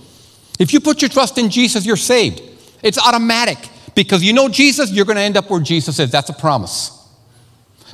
[0.58, 2.42] If you put your trust in Jesus, you're saved.
[2.82, 3.58] It's automatic
[3.94, 6.10] because you know Jesus, you're going to end up where Jesus is.
[6.10, 6.96] That's a promise.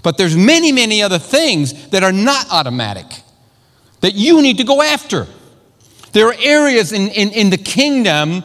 [0.03, 3.07] But there's many, many other things that are not automatic
[4.00, 5.26] that you need to go after.
[6.12, 8.42] There are areas in, in, in the kingdom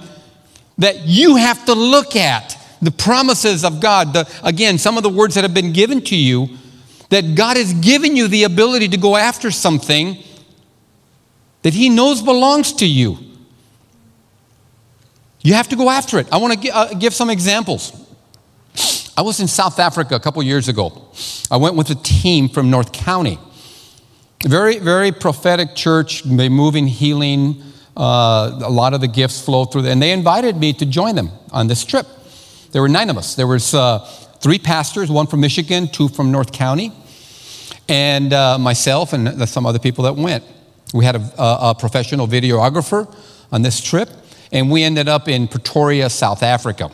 [0.78, 2.58] that you have to look at.
[2.82, 6.16] The promises of God, the, again, some of the words that have been given to
[6.16, 6.50] you,
[7.10, 10.18] that God has given you the ability to go after something
[11.62, 13.18] that He knows belongs to you.
[15.44, 16.28] You have to go after it.
[16.32, 17.94] I want to give, uh, give some examples.
[19.16, 21.10] I was in South Africa a couple years ago.
[21.50, 23.38] I went with a team from North County.
[24.44, 26.24] Very, very prophetic church.
[26.24, 27.62] They move in healing.
[27.96, 31.30] Uh, a lot of the gifts flow through, and they invited me to join them
[31.52, 32.08] on this trip.
[32.72, 33.36] There were nine of us.
[33.36, 34.00] There was uh,
[34.40, 36.92] three pastors, one from Michigan, two from North County,
[37.88, 40.44] and uh, myself and some other people that went.
[40.94, 43.14] We had a, a professional videographer
[43.52, 44.10] on this trip,
[44.52, 46.88] and we ended up in Pretoria, South Africa.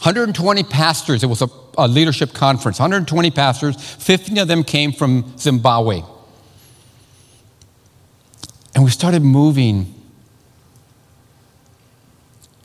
[0.00, 5.36] 120 pastors, it was a, a, leadership conference, 120 pastors, 15 of them came from
[5.38, 6.02] Zimbabwe.
[8.74, 9.94] And we started moving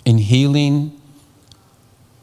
[0.06, 1.00] in healing,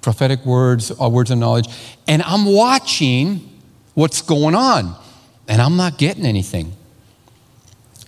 [0.03, 1.68] prophetic words, uh, words of knowledge.
[2.07, 3.61] And I'm watching
[3.94, 4.94] what's going on,
[5.46, 6.72] and I'm not getting anything.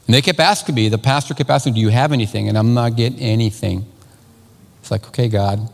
[0.06, 2.48] And they kept asking me, the pastor kept asking, Do you have anything?
[2.48, 3.86] And I'm not getting anything.
[4.80, 5.68] It's like, okay, God.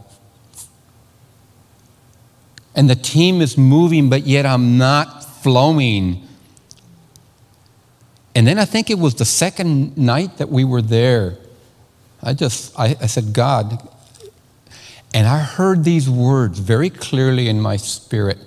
[2.77, 6.29] And the team is moving, but yet I'm not flowing.
[8.35, 11.39] And then I think it was the second night that we were there.
[12.23, 13.89] I just, I, I said, God,
[15.15, 18.39] and I heard these words very clearly in my spirit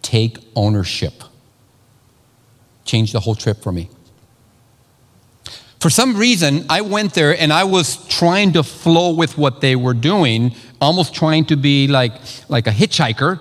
[0.00, 1.22] take ownership.
[2.86, 3.90] Changed the whole trip for me.
[5.80, 9.76] For some reason, I went there and I was trying to flow with what they
[9.76, 12.12] were doing, almost trying to be like,
[12.48, 13.40] like a hitchhiker,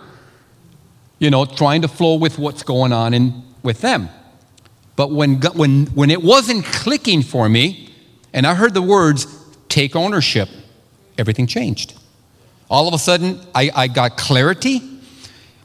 [1.20, 4.10] you know, trying to flow with what's going on in, with them.
[4.96, 7.94] But when, when, when it wasn't clicking for me,
[8.34, 9.26] and I heard the words,
[9.70, 10.50] take ownership,
[11.18, 11.98] everything changed.
[12.70, 14.82] All of a sudden, I, I got clarity.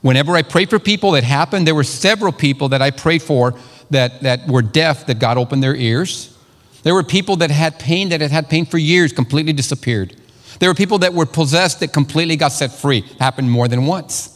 [0.02, 1.66] Whenever I prayed for people, that happened.
[1.66, 3.54] There were several people that I prayed for
[3.90, 6.36] that, that were deaf that God opened their ears.
[6.82, 10.16] There were people that had pain that had had pain for years, completely disappeared.
[10.58, 12.98] There were people that were possessed that completely got set free.
[12.98, 14.28] It happened more than once.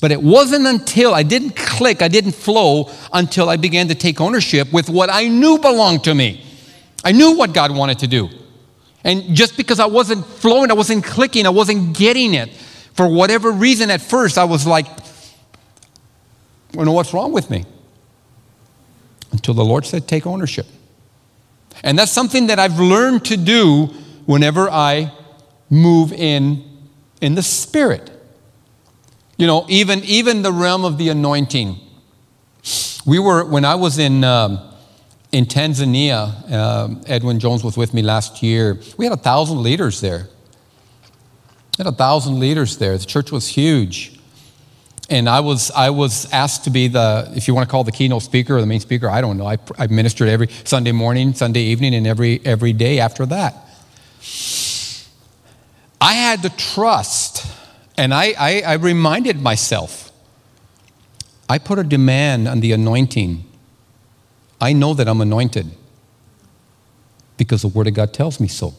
[0.00, 4.20] But it wasn't until I didn't click, I didn't flow until I began to take
[4.20, 6.44] ownership with what I knew belonged to me.
[7.04, 8.30] I knew what God wanted to do.
[9.04, 12.50] And just because I wasn't flowing, I wasn't clicking, I wasn't getting it,
[12.94, 17.64] for whatever reason at first, I was like, I don't know what's wrong with me.
[19.32, 20.66] Until the Lord said, take ownership.
[21.82, 23.90] And that's something that I've learned to do
[24.30, 25.12] whenever I
[25.68, 26.62] move in
[27.20, 28.10] in the spirit.
[29.36, 31.80] You know, even even the realm of the anointing.
[33.04, 34.60] We were when I was in um,
[35.32, 36.52] in Tanzania.
[36.52, 38.78] Um, Edwin Jones was with me last year.
[38.96, 40.28] We had a thousand leaders there.
[41.76, 42.96] We had a thousand leaders there.
[42.96, 44.20] The church was huge
[45.10, 47.90] and I was, I was asked to be the, if you want to call the
[47.90, 49.46] keynote speaker or the main speaker, I don't know.
[49.46, 53.69] I, I ministered every Sunday morning, Sunday evening, and every, every day after that.
[56.00, 57.46] I had to trust,
[57.96, 60.10] and I, I, I reminded myself
[61.50, 63.44] I put a demand on the anointing.
[64.60, 65.66] I know that I'm anointed
[67.36, 68.74] because the Word of God tells me so.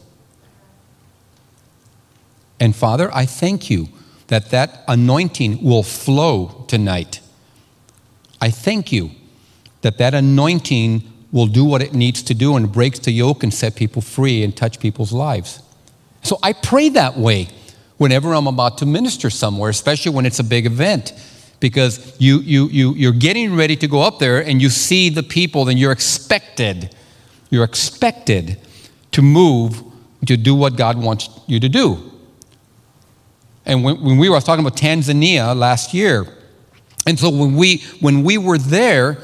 [2.58, 3.88] And Father, I thank you
[4.28, 7.20] that that anointing will flow tonight.
[8.40, 9.10] I thank you
[9.82, 13.52] that that anointing will do what it needs to do and breaks the yoke and
[13.52, 15.62] set people free and touch people's lives.
[16.22, 17.48] So I pray that way
[17.96, 21.12] whenever I'm about to minister somewhere, especially when it's a big event,
[21.58, 25.22] because you, you, you, you're getting ready to go up there and you see the
[25.22, 26.94] people and you're expected,
[27.50, 28.58] you're expected
[29.12, 29.82] to move
[30.26, 32.12] to do what God wants you to do.
[33.64, 36.26] And when, when we were talking about Tanzania last year,
[37.06, 39.18] and so when we when we were there,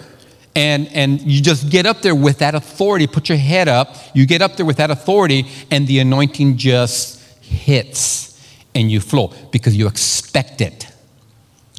[0.58, 4.26] and and you just get up there with that authority, put your head up, you
[4.26, 8.38] get up there with that authority, and the anointing just hits
[8.74, 10.86] and you flow because you expect it.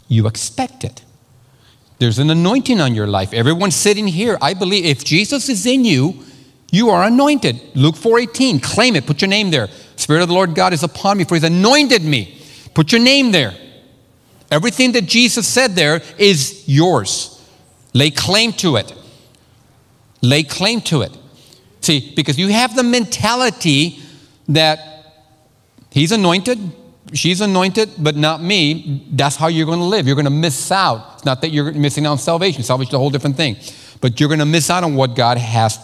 [0.07, 1.03] You expect it.
[1.99, 3.33] There's an anointing on your life.
[3.33, 6.23] Everyone sitting here, I believe if Jesus is in you,
[6.71, 7.59] you are anointed.
[7.75, 9.67] Luke 4:18, claim it, put your name there.
[9.97, 12.39] Spirit of the Lord God is upon me, for he's anointed me
[12.73, 13.53] Put your name there.
[14.51, 17.38] Everything that Jesus said there is yours.
[17.93, 18.93] Lay claim to it.
[20.21, 21.17] Lay claim to it.
[21.81, 23.99] See, because you have the mentality
[24.49, 24.79] that
[25.89, 26.59] he's anointed,
[27.13, 29.07] she's anointed, but not me.
[29.11, 30.05] That's how you're going to live.
[30.05, 31.13] You're going to miss out.
[31.15, 32.63] It's not that you're missing out on salvation.
[32.63, 33.57] Salvation is a whole different thing.
[34.01, 35.79] But you're going to miss out on what God has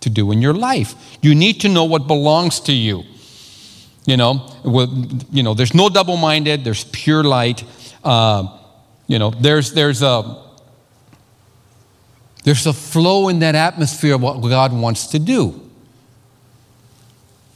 [0.00, 0.94] to do in your life.
[1.22, 3.04] You need to know what belongs to you.
[4.04, 4.46] You know,
[5.32, 7.64] you know there's no double minded, there's pure light.
[8.04, 8.58] Uh,
[9.08, 10.45] you know, there's, there's, a,
[12.46, 15.68] there's a flow in that atmosphere of what God wants to do.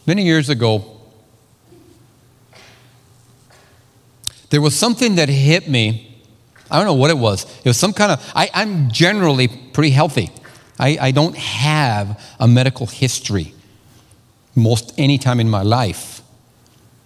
[0.04, 1.00] Many years ago,
[4.50, 6.20] there was something that hit me.
[6.68, 7.44] I don't know what it was.
[7.58, 10.28] It was some kind of, I, am generally pretty healthy.
[10.76, 13.54] I, I don't have a medical history
[14.56, 16.20] most any time in my life.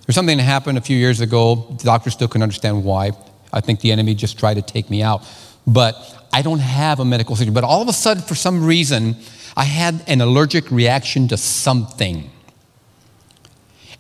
[0.07, 1.77] There's something that happened a few years ago.
[1.77, 3.13] The doctor still couldn't understand why.
[3.53, 5.23] I think the enemy just tried to take me out.
[5.67, 7.53] But I don't have a medical history.
[7.53, 9.17] But all of a sudden, for some reason,
[9.57, 12.29] I had an allergic reaction to something.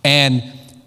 [0.02, 0.42] And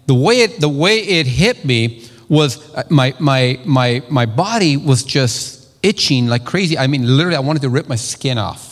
[0.06, 4.76] the way it, the way it hit me was uh, my, my, my, my body
[4.76, 6.76] was just itching like crazy.
[6.76, 8.67] I mean, literally, I wanted to rip my skin off.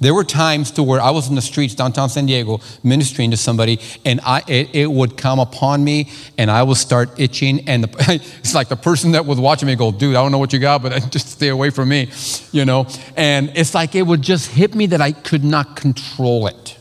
[0.00, 3.36] There were times to where I was in the streets downtown San Diego ministering to
[3.36, 7.68] somebody, and I, it, it would come upon me, and I would start itching.
[7.68, 10.38] And the, it's like the person that was watching me go, "Dude, I don't know
[10.38, 12.10] what you got, but just stay away from me,"
[12.50, 12.86] you know.
[13.14, 16.78] And it's like it would just hit me that I could not control it,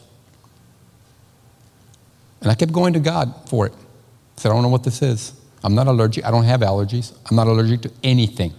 [2.40, 3.74] and I kept going to God for it.
[3.74, 5.34] I said, "I don't know what this is.
[5.62, 6.24] I'm not allergic.
[6.24, 7.14] I don't have allergies.
[7.30, 8.54] I'm not allergic to anything."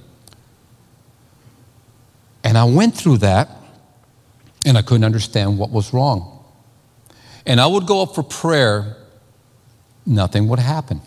[2.45, 3.60] And I went through that
[4.65, 6.45] and I couldn't understand what was wrong.
[7.47, 8.97] And I would go up for prayer,
[10.07, 11.01] nothing would happen.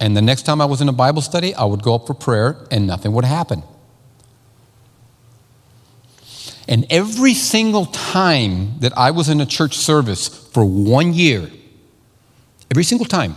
[0.00, 2.14] And the next time I was in a Bible study, I would go up for
[2.14, 3.62] prayer and nothing would happen.
[6.66, 11.50] And every single time that I was in a church service for one year,
[12.70, 13.36] every single time,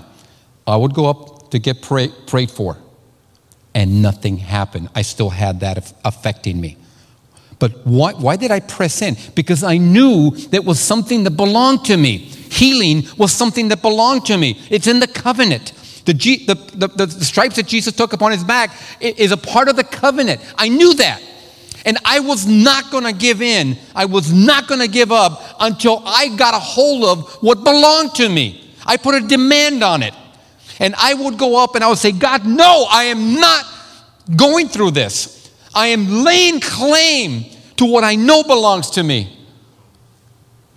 [0.66, 2.78] I would go up to get pray, prayed for
[3.76, 4.90] and nothing happened.
[4.96, 6.78] I still had that affecting me.
[7.60, 9.16] But why, why did I press in?
[9.36, 12.18] Because I knew that was something that belonged to me.
[12.18, 14.60] Healing was something that belonged to me.
[14.70, 15.72] It's in the covenant.
[16.06, 19.70] The, G, the, the, the, stripes that Jesus took upon his back is a part
[19.70, 20.42] of the covenant.
[20.58, 21.22] I knew that.
[21.86, 23.78] And I was not going to give in.
[23.96, 28.16] I was not going to give up until I got a hold of what belonged
[28.16, 28.74] to me.
[28.86, 30.14] I put a demand on it.
[30.84, 33.66] And I would go up and I would say, God, no, I am not
[34.36, 35.50] going through this.
[35.74, 37.46] I am laying claim
[37.78, 39.40] to what I know belongs to me.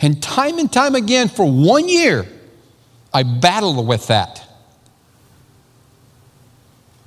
[0.00, 2.24] And time and time again, for one year,
[3.12, 4.46] I battled with that.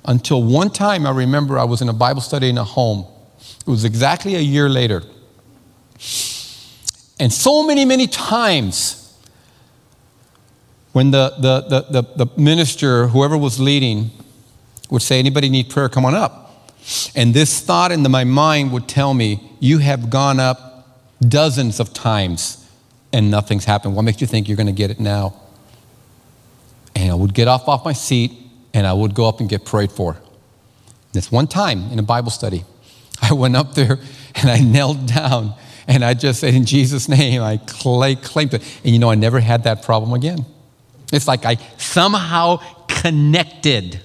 [0.04, 3.06] Until one time, I remember I was in a Bible study in a home.
[3.60, 5.02] It was exactly a year later.
[7.18, 8.99] And so many, many times,
[10.92, 14.10] when the, the, the, the, the minister, whoever was leading,
[14.90, 15.88] would say, Anybody need prayer?
[15.88, 16.68] Come on up.
[17.14, 20.70] And this thought in my mind would tell me, You have gone up
[21.20, 22.68] dozens of times
[23.12, 23.94] and nothing's happened.
[23.94, 25.34] What makes you think you're going to get it now?
[26.94, 28.32] And I would get off off my seat
[28.74, 30.16] and I would go up and get prayed for.
[31.12, 32.64] This one time in a Bible study,
[33.22, 33.98] I went up there
[34.34, 35.54] and I knelt down
[35.86, 38.80] and I just said, In Jesus' name, I claimed it.
[38.84, 40.46] And you know, I never had that problem again.
[41.12, 44.00] It's like I somehow connected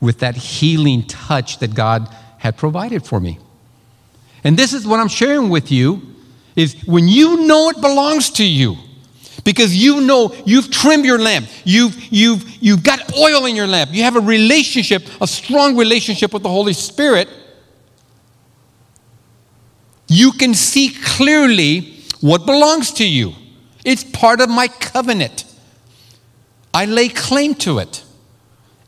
[0.00, 3.38] with that healing touch that God had provided for me.
[4.44, 6.02] And this is what I'm sharing with you
[6.54, 8.76] is when you know it belongs to you
[9.44, 13.90] because you know you've trimmed your lamp you've, you've, you've got oil in your lamp
[13.92, 17.28] you have a relationship a strong relationship with the holy spirit
[20.08, 23.32] you can see clearly what belongs to you
[23.84, 25.45] it's part of my covenant
[26.76, 28.04] I lay claim to it.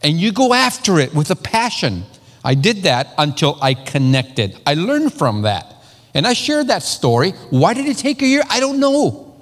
[0.03, 2.05] And you go after it with a passion.
[2.45, 4.61] I did that until I connected.
[4.67, 5.75] I learned from that.
[6.13, 7.31] And I shared that story.
[7.49, 8.43] Why did it take a year?
[8.51, 9.35] I don't know.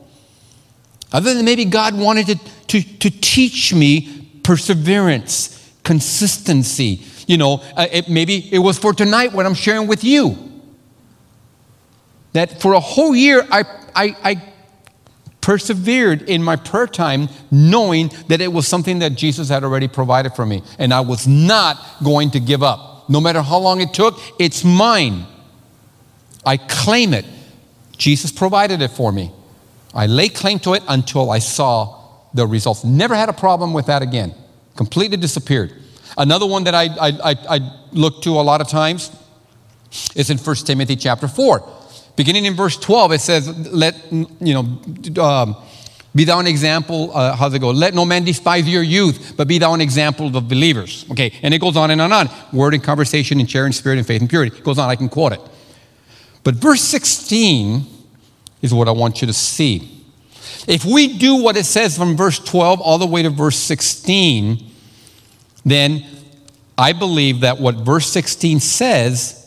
[1.13, 2.37] Other than maybe God wanted to,
[2.69, 7.03] to, to teach me perseverance, consistency.
[7.27, 10.39] You know, uh, it, maybe it was for tonight what I'm sharing with you.
[12.33, 14.43] That for a whole year, I, I, I
[15.47, 20.35] persevered in my prayer time knowing that it was something that Jesus had already provided
[20.35, 20.61] for me.
[20.77, 23.09] And I was not going to give up.
[23.09, 25.25] No matter how long it took, it's mine.
[26.45, 27.25] I claim it.
[27.97, 29.31] Jesus provided it for me.
[29.95, 32.03] I lay claim to it until I saw
[32.35, 32.83] the results.
[32.83, 34.35] Never had a problem with that again.
[34.75, 35.73] Completely disappeared.
[36.19, 37.61] Another one that I, I, I, I
[37.93, 39.13] look to a lot of times
[40.17, 41.86] is in 1 Timothy chapter 4.
[42.17, 45.57] Beginning in verse 12, it says, Let, you know, um,
[46.15, 47.71] be thou an example, uh, how's it go?
[47.71, 51.05] Let no man despise your youth, but be thou an example of believers.
[51.11, 52.37] Okay, and it goes on and on and on.
[52.55, 54.57] Word and conversation and sharing spirit and faith and purity.
[54.57, 55.41] It goes on, I can quote it.
[56.43, 57.85] But verse 16
[58.63, 60.05] is what I want you to see.
[60.67, 64.71] If we do what it says from verse 12 all the way to verse 16,
[65.67, 66.05] then
[66.79, 69.46] I believe that what verse 16 says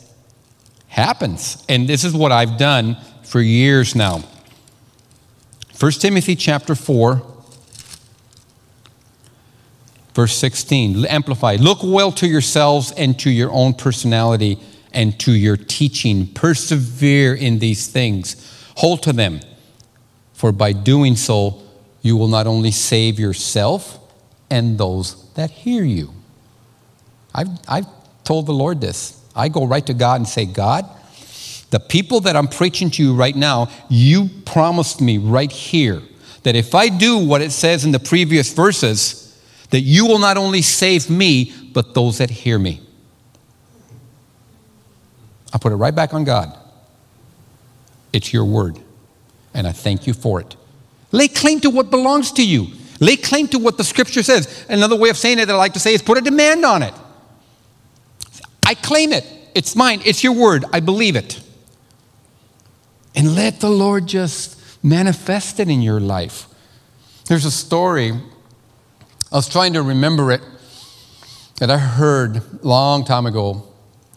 [0.90, 1.64] happens.
[1.68, 4.22] And this is what I've done for years now.
[5.78, 7.22] 1 Timothy chapter 4,
[10.12, 11.56] verse 16, amplify.
[11.58, 14.58] Look well to yourselves and to your own personality
[14.92, 16.26] and to your teaching.
[16.26, 18.36] Persevere in these things,
[18.76, 19.40] hold to them,
[20.34, 21.62] for by doing so,
[22.02, 23.98] you will not only save yourself
[24.50, 26.12] and those that hear you.
[27.34, 27.86] I've, I've
[28.24, 29.19] told the Lord this.
[29.40, 30.88] I go right to God and say, God,
[31.70, 36.02] the people that I'm preaching to you right now, you promised me right here
[36.42, 40.36] that if I do what it says in the previous verses, that you will not
[40.36, 42.80] only save me, but those that hear me.
[45.54, 46.56] I put it right back on God.
[48.12, 48.78] It's your word,
[49.54, 50.56] and I thank you for it.
[51.12, 52.68] Lay claim to what belongs to you.
[53.00, 54.66] Lay claim to what the scripture says.
[54.68, 56.82] Another way of saying it that I like to say is put a demand on
[56.82, 56.94] it.
[58.70, 59.26] I claim it.
[59.54, 60.00] It's mine.
[60.04, 60.64] It's your word.
[60.72, 61.40] I believe it
[63.14, 66.46] and let the Lord just manifest it in your life.
[67.26, 70.40] There's a story, I was trying to remember it,
[71.58, 73.66] that I heard long time ago.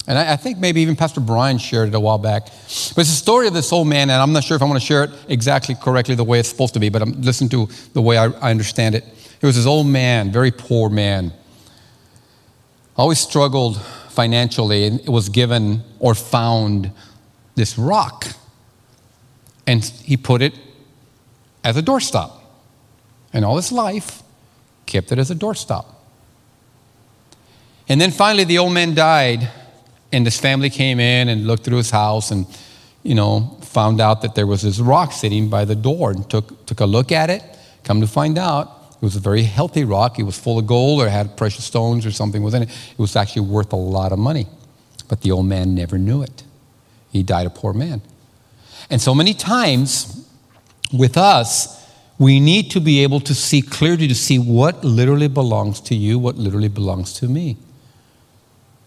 [0.07, 2.45] And I, I, think maybe even Pastor Brian shared it a while back.
[2.45, 4.79] But it's a story of this old man, and I'm not sure if I want
[4.79, 7.67] to share it exactly correctly the way it's supposed to be, but I'm listening to
[7.93, 9.05] the way I, I understand it.
[9.41, 11.33] It was this old man, very poor man.
[12.95, 13.81] Always struggled
[14.13, 16.91] financially, and it was given or found
[17.55, 18.25] this rock
[19.65, 20.53] and he put it
[21.63, 22.31] as a doorstop.
[23.31, 24.21] And all his life,
[24.85, 25.85] kept it as a doorstop.
[27.87, 29.49] And then finally, the old man died,
[30.11, 32.45] and his family came in and looked through his house and,
[33.01, 36.65] you know, found out that there was this rock sitting by the door and took,
[36.65, 37.43] took a look at it.
[37.83, 40.17] Come to find out, it was a very healthy rock.
[40.17, 42.69] It was full of gold or had precious stones or something within it.
[42.69, 44.47] It was actually worth a lot of money.
[45.09, 46.43] But the old man never knew it.
[47.11, 48.01] He died a poor man.
[48.89, 50.25] And so many times
[50.93, 51.85] with us,
[52.17, 56.17] we need to be able to see clearly to see what literally belongs to you,
[56.17, 57.57] what literally belongs to me.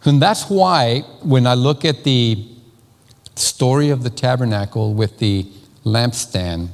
[0.07, 2.43] And that's why when I look at the
[3.35, 5.47] story of the tabernacle with the
[5.85, 6.69] lampstand,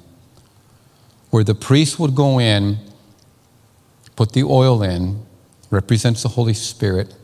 [1.30, 2.78] where the priest would go in,
[4.16, 5.24] put the oil in,
[5.70, 7.14] represents the Holy Spirit,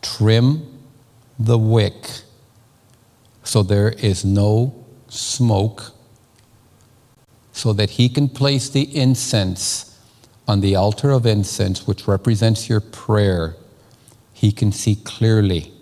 [0.00, 0.80] trim
[1.38, 2.22] the wick
[3.44, 4.74] so there is no
[5.08, 5.92] smoke
[7.52, 9.98] so that he can place the incense
[10.48, 13.56] on the altar of incense, which represents your prayer.
[14.32, 15.72] He can see clearly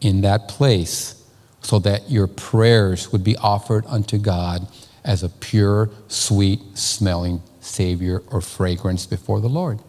[0.00, 1.24] in that place
[1.62, 4.68] so that your prayers would be offered unto God
[5.04, 9.80] as a pure, sweet smelling Savior or fragrance before the Lord.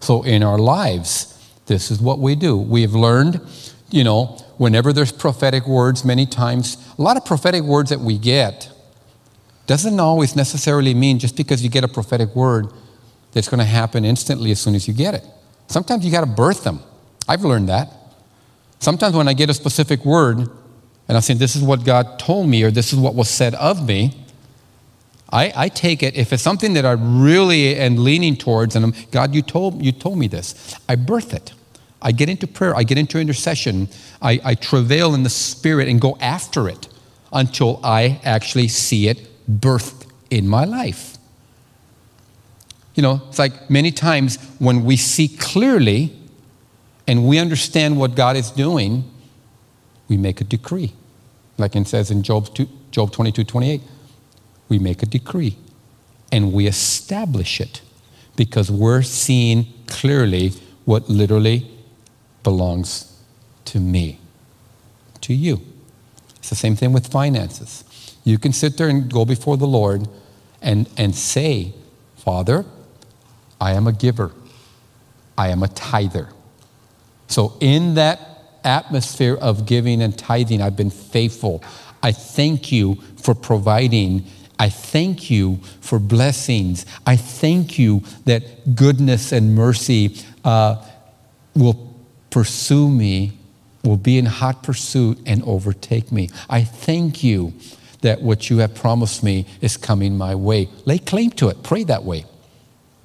[0.00, 2.56] So in our lives, this is what we do.
[2.56, 3.40] We have learned,
[3.90, 8.18] you know, whenever there's prophetic words, many times, a lot of prophetic words that we
[8.18, 8.70] get
[9.66, 12.72] doesn't always necessarily mean just because you get a prophetic word
[13.32, 15.24] that's going to happen instantly as soon as you get it.
[15.68, 16.80] Sometimes you got to birth them.
[17.28, 17.92] I've learned that.
[18.80, 22.48] Sometimes when I get a specific word and I'm saying, this is what God told
[22.48, 24.19] me or this is what was said of me,
[25.32, 28.94] I, I take it, if it's something that I really am leaning towards, and I'm,
[29.10, 31.52] God, you told, you told me this, I birth it.
[32.02, 33.88] I get into prayer, I get into intercession,
[34.22, 36.88] I, I travail in the spirit and go after it
[37.32, 41.18] until I actually see it birthed in my life.
[42.94, 46.16] You know, it's like many times when we see clearly
[47.06, 49.04] and we understand what God is doing,
[50.08, 50.92] we make a decree.
[51.56, 53.80] Like it says in Job, 2, Job 22 28,
[54.70, 55.58] we make a decree
[56.32, 57.82] and we establish it
[58.36, 60.52] because we're seeing clearly
[60.86, 61.66] what literally
[62.42, 63.20] belongs
[63.66, 64.18] to me,
[65.20, 65.60] to you.
[66.36, 67.84] It's the same thing with finances.
[68.24, 70.08] You can sit there and go before the Lord
[70.62, 71.74] and, and say,
[72.16, 72.64] Father,
[73.60, 74.32] I am a giver,
[75.36, 76.28] I am a tither.
[77.26, 78.20] So, in that
[78.64, 81.62] atmosphere of giving and tithing, I've been faithful.
[82.02, 84.26] I thank you for providing.
[84.60, 86.84] I thank you for blessings.
[87.06, 90.84] I thank you that goodness and mercy uh,
[91.54, 91.96] will
[92.30, 93.32] pursue me
[93.82, 96.28] will be in hot pursuit and overtake me.
[96.48, 97.54] I thank you
[98.02, 100.68] that what you have promised me is coming my way.
[100.84, 101.62] Lay claim to it.
[101.62, 102.24] Pray that way.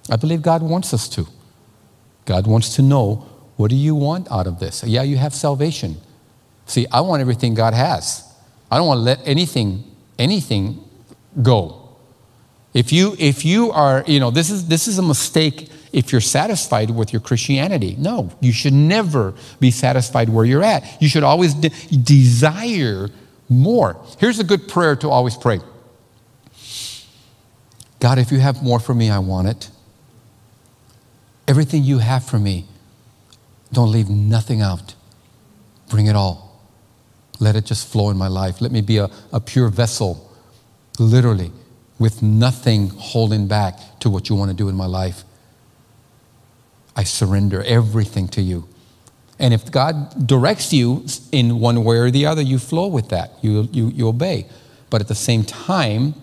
[0.10, 1.28] I believe God wants us to.
[2.26, 3.26] God wants to know
[3.56, 4.84] what do you want out of this?
[4.84, 5.97] Yeah, you have salvation.
[6.66, 8.30] See, I want everything God has.
[8.70, 9.84] I don't want to let anything,
[10.20, 10.84] anything
[11.42, 11.82] go.
[12.74, 16.22] If you, if you are, you know, this is, this is a mistake if you're
[16.22, 17.96] satisfied with your Christianity.
[17.98, 21.02] No, you should never be satisfied where you're at.
[21.02, 23.10] You should always de- desire
[23.48, 24.04] more.
[24.20, 25.60] Here's a good prayer to always pray
[28.00, 29.70] God, if you have more for me, I want it.
[31.48, 32.66] Everything you have for me,
[33.72, 34.96] don't leave nothing out.
[35.90, 36.62] Bring it all.
[37.40, 38.62] Let it just flow in my life.
[38.62, 40.24] Let me be a, a pure vessel,
[41.00, 41.52] literally,
[42.00, 45.24] with nothing holding back to what you want to do in my life.
[46.96, 48.68] I surrender everything to you.
[49.38, 53.32] And if God directs you in one way or the other, you flow with that,
[53.41, 54.48] you, you, you obey.
[54.89, 56.14] But at the same time,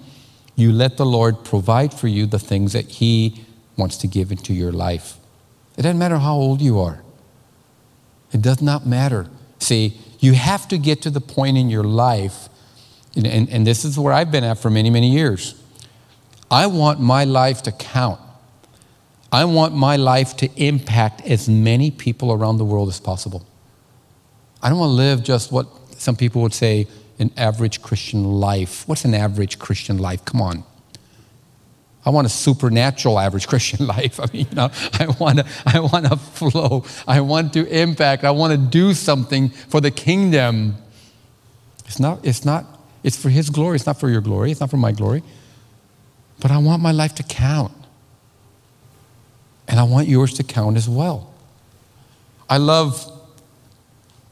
[0.57, 3.45] you let the Lord provide for you the things that He
[3.77, 5.17] wants to give into your life.
[5.77, 7.03] It doesn't matter how old you are,
[8.33, 9.29] it does not matter.
[9.59, 12.49] See, you have to get to the point in your life,
[13.17, 15.55] and, and, this is where I've been at for many, many years.
[16.51, 18.21] I want my life to count.
[19.31, 23.47] I want my life to impact as many people around the world as possible.
[24.63, 25.67] I don't want to live just what
[25.99, 26.87] some people would say
[27.19, 28.87] an average Christian life.
[28.89, 30.25] What's an average Christian life?
[30.25, 30.65] Come on.
[32.05, 34.21] I want a supernatural average Christian life.
[34.21, 36.85] I mean, you know, I want to, I want to flow.
[37.07, 38.25] I want to impact.
[38.25, 40.77] I want to do something for the kingdom.
[41.87, 42.72] It's not, it's not,
[43.03, 43.77] it's for His glory.
[43.77, 44.51] It's not for your glory.
[44.51, 45.23] It's not for my glory.
[46.41, 47.73] But I want my life to count.
[49.69, 51.33] And I want yours to count as well.
[52.49, 53.11] I love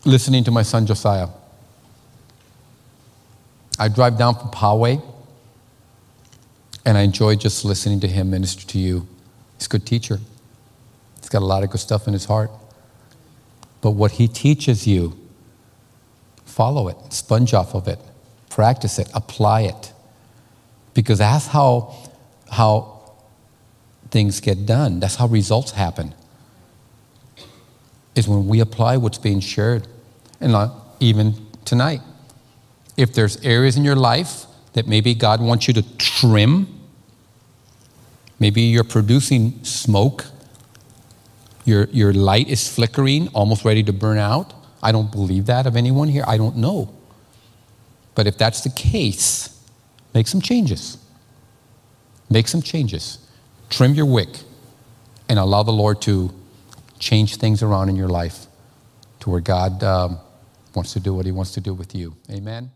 [0.05, 1.29] listening to my son Josiah.
[3.79, 5.03] I drive down from Poway,
[6.85, 9.07] and I enjoy just listening to him minister to you.
[9.57, 10.21] He's a good teacher.
[11.21, 12.51] He's got a lot of good stuff in his heart.
[13.81, 15.19] But what he teaches you,
[16.45, 17.99] follow it, sponge off of it,
[18.51, 19.93] practice it, apply it.
[20.93, 21.95] Because that's how,
[22.51, 23.15] how
[24.11, 25.01] things get done.
[25.01, 26.15] That's how results happen.
[28.15, 29.87] Is when we apply what's being shared.
[30.41, 31.35] And not even
[31.65, 32.01] tonight,
[32.97, 34.45] if there's areas in your life
[34.75, 36.67] that maybe God wants you to trim,
[38.39, 40.27] maybe you're producing smoke,
[41.65, 44.53] your, your light is flickering, almost ready to burn out.
[44.83, 46.25] I don't believe that of anyone here.
[46.27, 46.95] I don't know.
[48.15, 49.59] But if that's the case,
[50.15, 50.99] make some changes.
[52.29, 53.19] Make some changes
[53.71, 54.29] trim your wick
[55.29, 56.31] and allow the Lord to
[56.99, 58.47] change things around in your life
[59.21, 60.19] to where God um,
[60.75, 62.17] wants to do what He wants to do with you.
[62.31, 62.71] Amen.